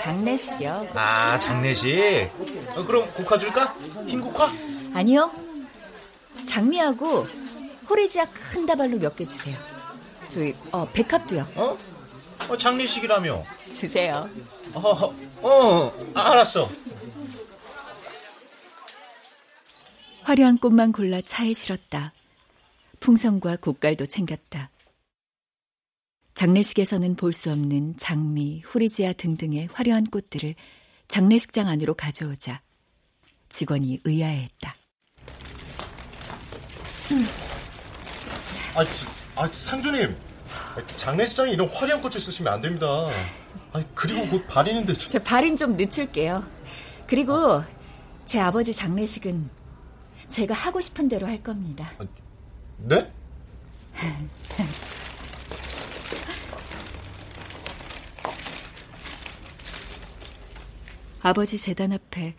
장례식이요. 0.02 0.90
아, 0.96 1.38
장례식. 1.38 2.32
어, 2.76 2.84
그럼 2.84 3.08
국화 3.14 3.38
줄까? 3.38 3.72
흰 4.08 4.20
국화? 4.20 4.52
아니요. 4.96 5.32
장미하고 6.48 7.24
호리지아 7.88 8.26
큰 8.32 8.66
다발로 8.66 8.98
몇 8.98 9.16
개 9.16 9.26
주세요. 9.26 9.75
저희 10.36 10.54
어 10.74 10.86
백합도요. 10.92 11.48
어? 11.56 11.78
어 12.50 12.58
장례식이라며. 12.58 13.42
주세요. 13.64 14.30
어, 14.74 15.16
어, 15.42 15.94
알았어. 16.14 16.68
화려한 20.24 20.58
꽃만 20.58 20.92
골라 20.92 21.22
차에 21.22 21.54
실었다. 21.54 22.12
풍선과 23.00 23.58
곶갈도 23.58 24.08
챙겼다. 24.08 24.72
장례식에서는 26.34 27.16
볼 27.16 27.32
수 27.32 27.50
없는 27.54 27.96
장미, 27.96 28.62
후리지아 28.66 29.14
등등의 29.14 29.70
화려한 29.72 30.04
꽃들을 30.08 30.54
장례식장 31.08 31.70
안으로 31.70 31.94
가져오자 31.94 32.62
직원이 33.48 34.02
의아해했다. 34.04 34.76
아, 38.76 38.84
아 39.36 39.48
상주님. 39.48 40.16
장례식장에 40.96 41.52
이런 41.52 41.68
화려한 41.68 42.02
꽃을 42.02 42.20
쓰시면 42.20 42.54
안 42.54 42.62
됩니다. 42.62 42.88
아, 43.74 43.84
그리고 43.94 44.28
곧 44.30 44.48
발인인데. 44.48 44.94
저... 44.94 45.08
제 45.10 45.20
발인 45.20 45.58
좀 45.58 45.76
늦출게요. 45.76 46.44
그리고 47.08 47.62
제 48.26 48.40
아버지 48.40 48.72
장례식은 48.74 49.50
제가 50.30 50.54
하고 50.54 50.80
싶은 50.82 51.10
대로 51.10 51.28
할 51.28 51.44
겁니다. 51.44 51.92
네? 52.78 53.12
아버지 61.22 61.58
재단 61.58 61.92
앞에 61.92 62.36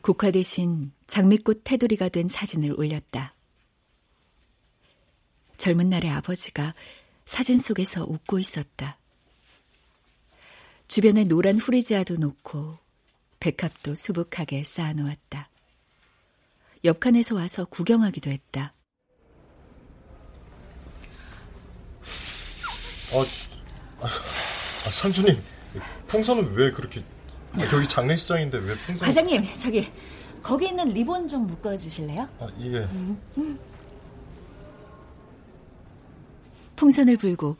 국화 0.00 0.30
대신 0.30 0.92
장미꽃 1.06 1.62
테두리가 1.64 2.08
된 2.08 2.28
사진을 2.28 2.74
올렸다. 2.78 3.34
젊은 5.58 5.90
날의 5.90 6.10
아버지가 6.10 6.74
사진 7.26 7.58
속에서 7.58 8.04
웃고 8.04 8.38
있었다. 8.38 8.96
주변에 10.86 11.24
노란 11.24 11.58
후리지아도 11.58 12.14
놓고 12.14 12.78
백합도 13.40 13.94
수북하게 13.94 14.64
쌓아놓았다. 14.64 15.50
옆칸에서 16.84 17.34
와서 17.34 17.64
구경하기도 17.66 18.30
했다. 18.30 18.72
아, 24.00 24.04
아, 24.06 24.90
상주님, 24.90 25.42
풍선은 26.06 26.54
왜 26.56 26.70
그렇게 26.70 27.02
아, 27.54 27.60
여기 27.74 27.86
장례식장인데 27.86 28.58
왜 28.58 28.74
풍선? 28.76 29.06
과장님, 29.06 29.44
저기 29.58 29.90
거기 30.42 30.68
있는 30.68 30.84
리본 30.86 31.26
좀 31.26 31.46
묶어 31.46 31.76
주실래요? 31.76 32.28
아, 32.38 32.48
예. 32.60 32.78
음, 32.78 33.58
풍선을 36.78 37.16
불고 37.16 37.56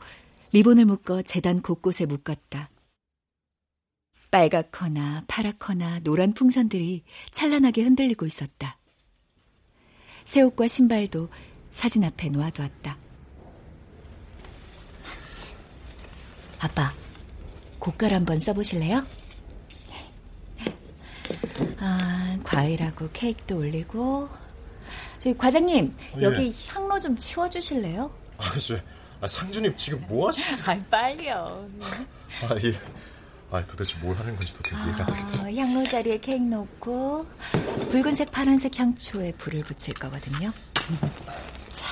리본을 0.53 0.85
묶어 0.85 1.21
재단 1.23 1.61
곳곳에 1.61 2.05
묶었다. 2.05 2.69
빨갛거나 4.31 5.25
파랗거나 5.27 5.99
노란 5.99 6.33
풍선들이 6.33 7.03
찬란하게 7.29 7.81
흔들리고 7.81 8.25
있었다. 8.25 8.77
새 10.23 10.41
옷과 10.41 10.67
신발도 10.67 11.27
사진 11.71 12.05
앞에 12.05 12.29
놓아두었다. 12.29 12.97
아빠, 16.59 16.93
고깔 17.77 18.13
한번 18.13 18.39
써보실래요? 18.39 19.05
아, 21.79 22.39
과일하고 22.45 23.09
케이크도 23.11 23.57
올리고. 23.57 24.29
저기 25.17 25.37
과장님, 25.37 25.93
예. 26.19 26.21
여기 26.21 26.55
향로 26.69 26.97
좀 27.01 27.17
치워주실래요? 27.17 28.09
아, 28.37 28.57
저, 28.57 28.79
아, 29.21 29.27
상주님 29.27 29.75
지금 29.75 30.03
뭐 30.07 30.29
하시는? 30.29 30.57
아, 30.65 30.77
빨리요. 30.89 31.67
아, 32.43 32.55
예. 32.63 32.79
아, 33.51 33.61
도대체 33.63 33.97
뭘 33.99 34.15
하는 34.15 34.35
건지 34.35 34.53
도대체 34.53 34.75
이해가 34.75 35.05
안 35.07 35.45
어, 35.45 35.51
향로 35.51 35.83
자리에 35.83 36.19
케이크 36.19 36.43
놓고 36.43 37.25
붉은색, 37.91 38.31
파란색 38.31 38.79
향초에 38.79 39.33
불을 39.33 39.63
붙일 39.63 39.95
거거든요. 39.95 40.51
자, 41.73 41.85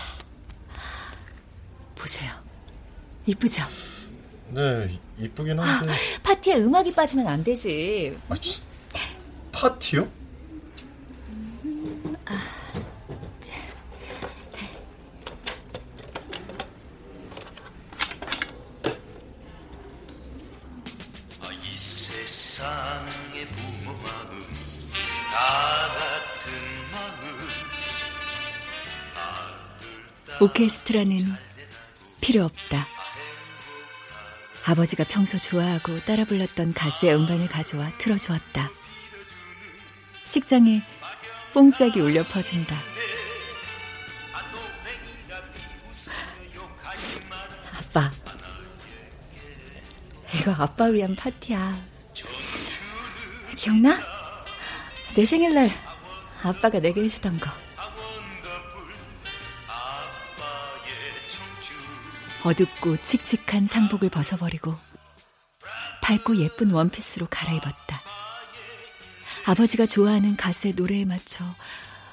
보세요. 1.96 2.32
이쁘죠? 3.26 3.64
네, 4.52 4.98
이쁘긴 5.20 5.60
한데. 5.60 5.92
아, 5.92 5.96
파티에 6.24 6.56
음악이 6.58 6.94
빠지면 6.94 7.28
안 7.28 7.44
되지. 7.44 8.18
아, 8.30 8.36
지, 8.36 8.62
파티요? 9.52 10.08
아, 12.26 12.40
오케스트라는 30.40 31.18
필요 32.22 32.46
없다. 32.46 32.88
아버지가 34.66 35.06
평소 35.06 35.40
좋아하고 35.40 36.00
따라 36.02 36.26
불렀던 36.26 36.74
가수의 36.74 37.16
음반을 37.16 37.48
가져와 37.48 37.90
틀어주었다. 37.98 38.70
식장에 40.26 40.82
뽕짝이 41.54 42.02
울려 42.02 42.24
퍼진다. 42.24 42.76
아빠, 47.78 48.12
이거 50.36 50.52
아빠 50.52 50.86
위한 50.86 51.16
파티야. 51.16 51.82
기억나? 53.56 53.98
내 55.16 55.26
생일날 55.26 55.72
아빠가 56.44 56.80
내게 56.80 57.02
해주던 57.02 57.40
거. 57.40 57.66
어둡고 62.44 62.98
칙칙한 62.98 63.68
상복을 63.68 64.10
벗어버리고 64.10 64.76
밝고 66.02 66.38
예쁜 66.38 66.72
원피스로 66.72 67.28
갈아입었다. 67.30 68.02
아버지가 69.46 69.86
좋아하는 69.86 70.36
가수의 70.36 70.74
노래에 70.74 71.06
맞춰 71.06 71.44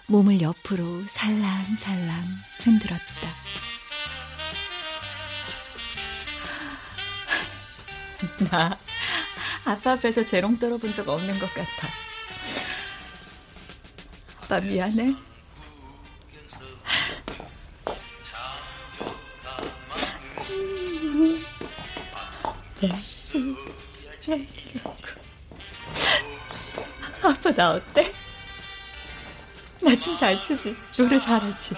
몸을 0.09 0.41
옆으로 0.41 1.03
살랑살랑 1.07 2.25
흔들었다. 2.61 3.05
나 8.51 8.79
아빠 9.65 9.93
앞에서 9.93 10.25
재롱 10.25 10.59
떨어본 10.59 10.93
적 10.93 11.09
없는 11.09 11.39
것 11.39 11.53
같아. 11.55 11.89
아빠 14.43 14.61
미안해. 14.61 15.15
나 27.57 27.73
어때? 27.73 28.13
나 29.83 29.95
춤 29.97 30.17
잘 30.17 30.41
추지? 30.41 30.75
노래 30.97 31.19
잘하지? 31.19 31.75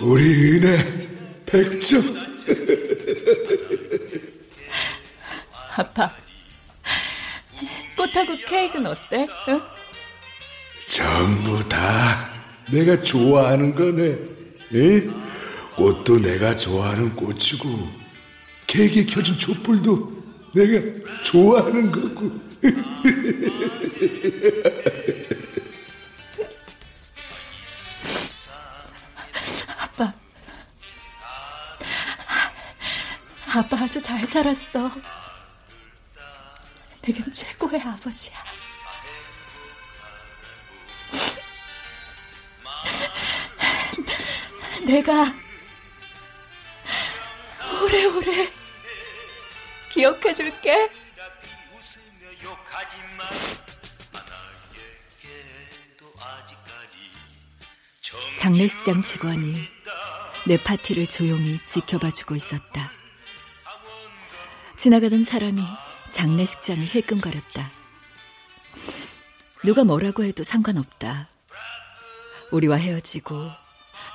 우리 0.00 0.52
은혜 0.56 1.08
백점. 1.46 2.02
아빠, 5.76 6.10
꽃하고 7.96 8.36
케이크는 8.46 8.90
어때? 8.90 9.26
응? 9.48 9.60
전부 10.88 11.66
다 11.68 12.28
내가 12.70 13.02
좋아하는 13.02 13.74
거네. 13.74 14.18
에? 14.74 15.08
꽃도 15.76 16.18
내가 16.20 16.54
좋아하는 16.56 17.14
꽃이고 17.14 18.01
케이크에 18.72 19.04
켜진 19.04 19.36
촛불도 19.36 20.10
내가 20.54 20.80
좋아하는 21.24 21.92
거고. 21.92 22.32
아빠. 29.78 30.14
아빠 33.54 33.76
아주 33.76 34.00
잘 34.00 34.26
살았어. 34.26 34.90
내겐 37.02 37.30
최고의 37.30 37.78
아버지야. 37.82 38.38
내가 44.86 45.30
오래오래 47.82 48.61
기억해줄게. 49.92 50.90
장례식장 58.38 59.02
직원이 59.02 59.54
내 60.46 60.56
파티를 60.56 61.06
조용히 61.06 61.58
지켜봐주고 61.66 62.34
있었다. 62.34 62.90
지나가던 64.76 65.24
사람이 65.24 65.62
장례식장을 66.10 66.84
힐끔거렸다. 66.86 67.70
누가 69.64 69.84
뭐라고 69.84 70.24
해도 70.24 70.42
상관없다. 70.42 71.28
우리와 72.50 72.76
헤어지고 72.76 73.50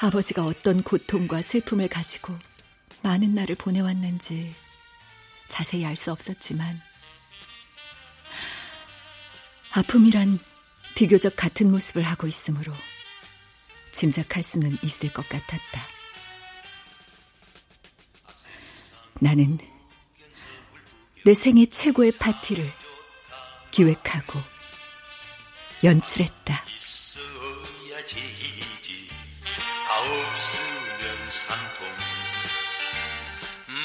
아버지가 0.02 0.44
어떤 0.44 0.84
고통과 0.84 1.42
슬픔을 1.42 1.88
가지고 1.88 2.38
많은 3.04 3.34
날을 3.36 3.56
보내왔는지 3.56 4.54
자세히 5.48 5.86
알 5.86 5.96
수 5.96 6.12
없었지만 6.12 6.82
아픔이란 9.72 10.40
비교적 10.96 11.36
같은 11.36 11.70
모습을 11.72 12.04
하고 12.04 12.28
있으므로 12.28 12.74
짐작할 13.92 14.44
수는 14.44 14.78
있을 14.84 15.12
것 15.14 15.28
같았다. 15.30 15.82
나는 19.20 19.58
내 21.26 21.34
생애 21.34 21.66
최고의 21.66 22.12
파티를 22.12 22.72
기획하고 23.72 24.42
연출했다. 25.84 26.66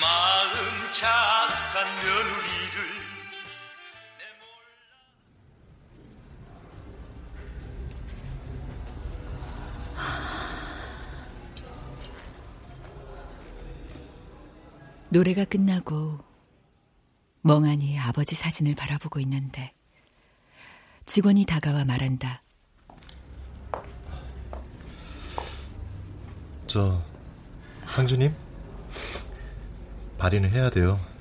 마음 0.00 0.92
착한 0.92 1.41
며느리를 2.12 2.82
노래가 15.08 15.44
끝나고 15.46 16.18
멍하니 17.40 17.98
아버지 17.98 18.34
사진을 18.34 18.74
바라보고 18.74 19.18
있는데 19.20 19.72
직원이 21.06 21.46
다가와 21.46 21.84
말한다. 21.86 22.42
저 26.66 27.02
상주님 27.86 28.34
발인을 30.18 30.50
해야 30.50 30.68
돼요. 30.70 31.11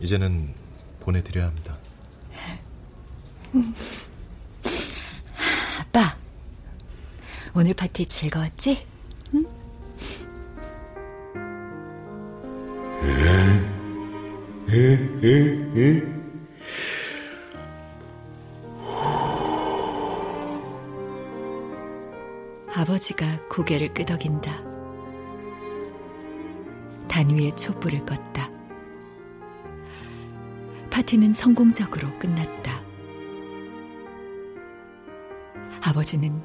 이제는 0.00 0.54
보내드려야 1.00 1.46
합니다. 1.46 1.76
아빠, 5.80 6.16
오늘 7.54 7.74
파티 7.74 8.06
즐거웠지? 8.06 8.86
응? 9.34 9.44
에, 14.70 14.74
에, 14.74 15.76
에. 15.76 16.18
아버지가 22.74 23.48
고개를 23.48 23.92
끄덕인다. 23.94 24.52
단 27.08 27.30
위에 27.30 27.52
촛불을 27.56 28.04
껐다. 28.04 28.57
파티는 30.98 31.32
성공적으로 31.32 32.08
끝났다. 32.18 32.82
아버지는 35.80 36.42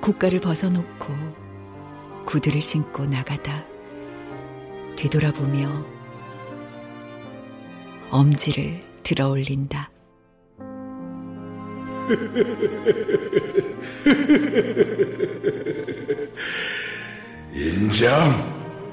고가를 0.00 0.40
벗어놓고 0.40 1.12
구두를 2.24 2.62
신고 2.62 3.04
나가다 3.04 3.66
뒤돌아보며 4.96 5.84
엄지를 8.08 8.80
들어 9.02 9.28
올린다. 9.28 9.90
인정. 17.52 18.10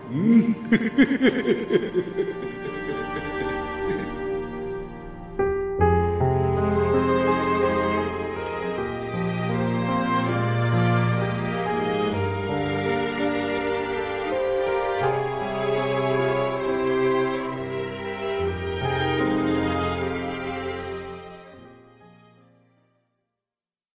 음. 0.10 0.54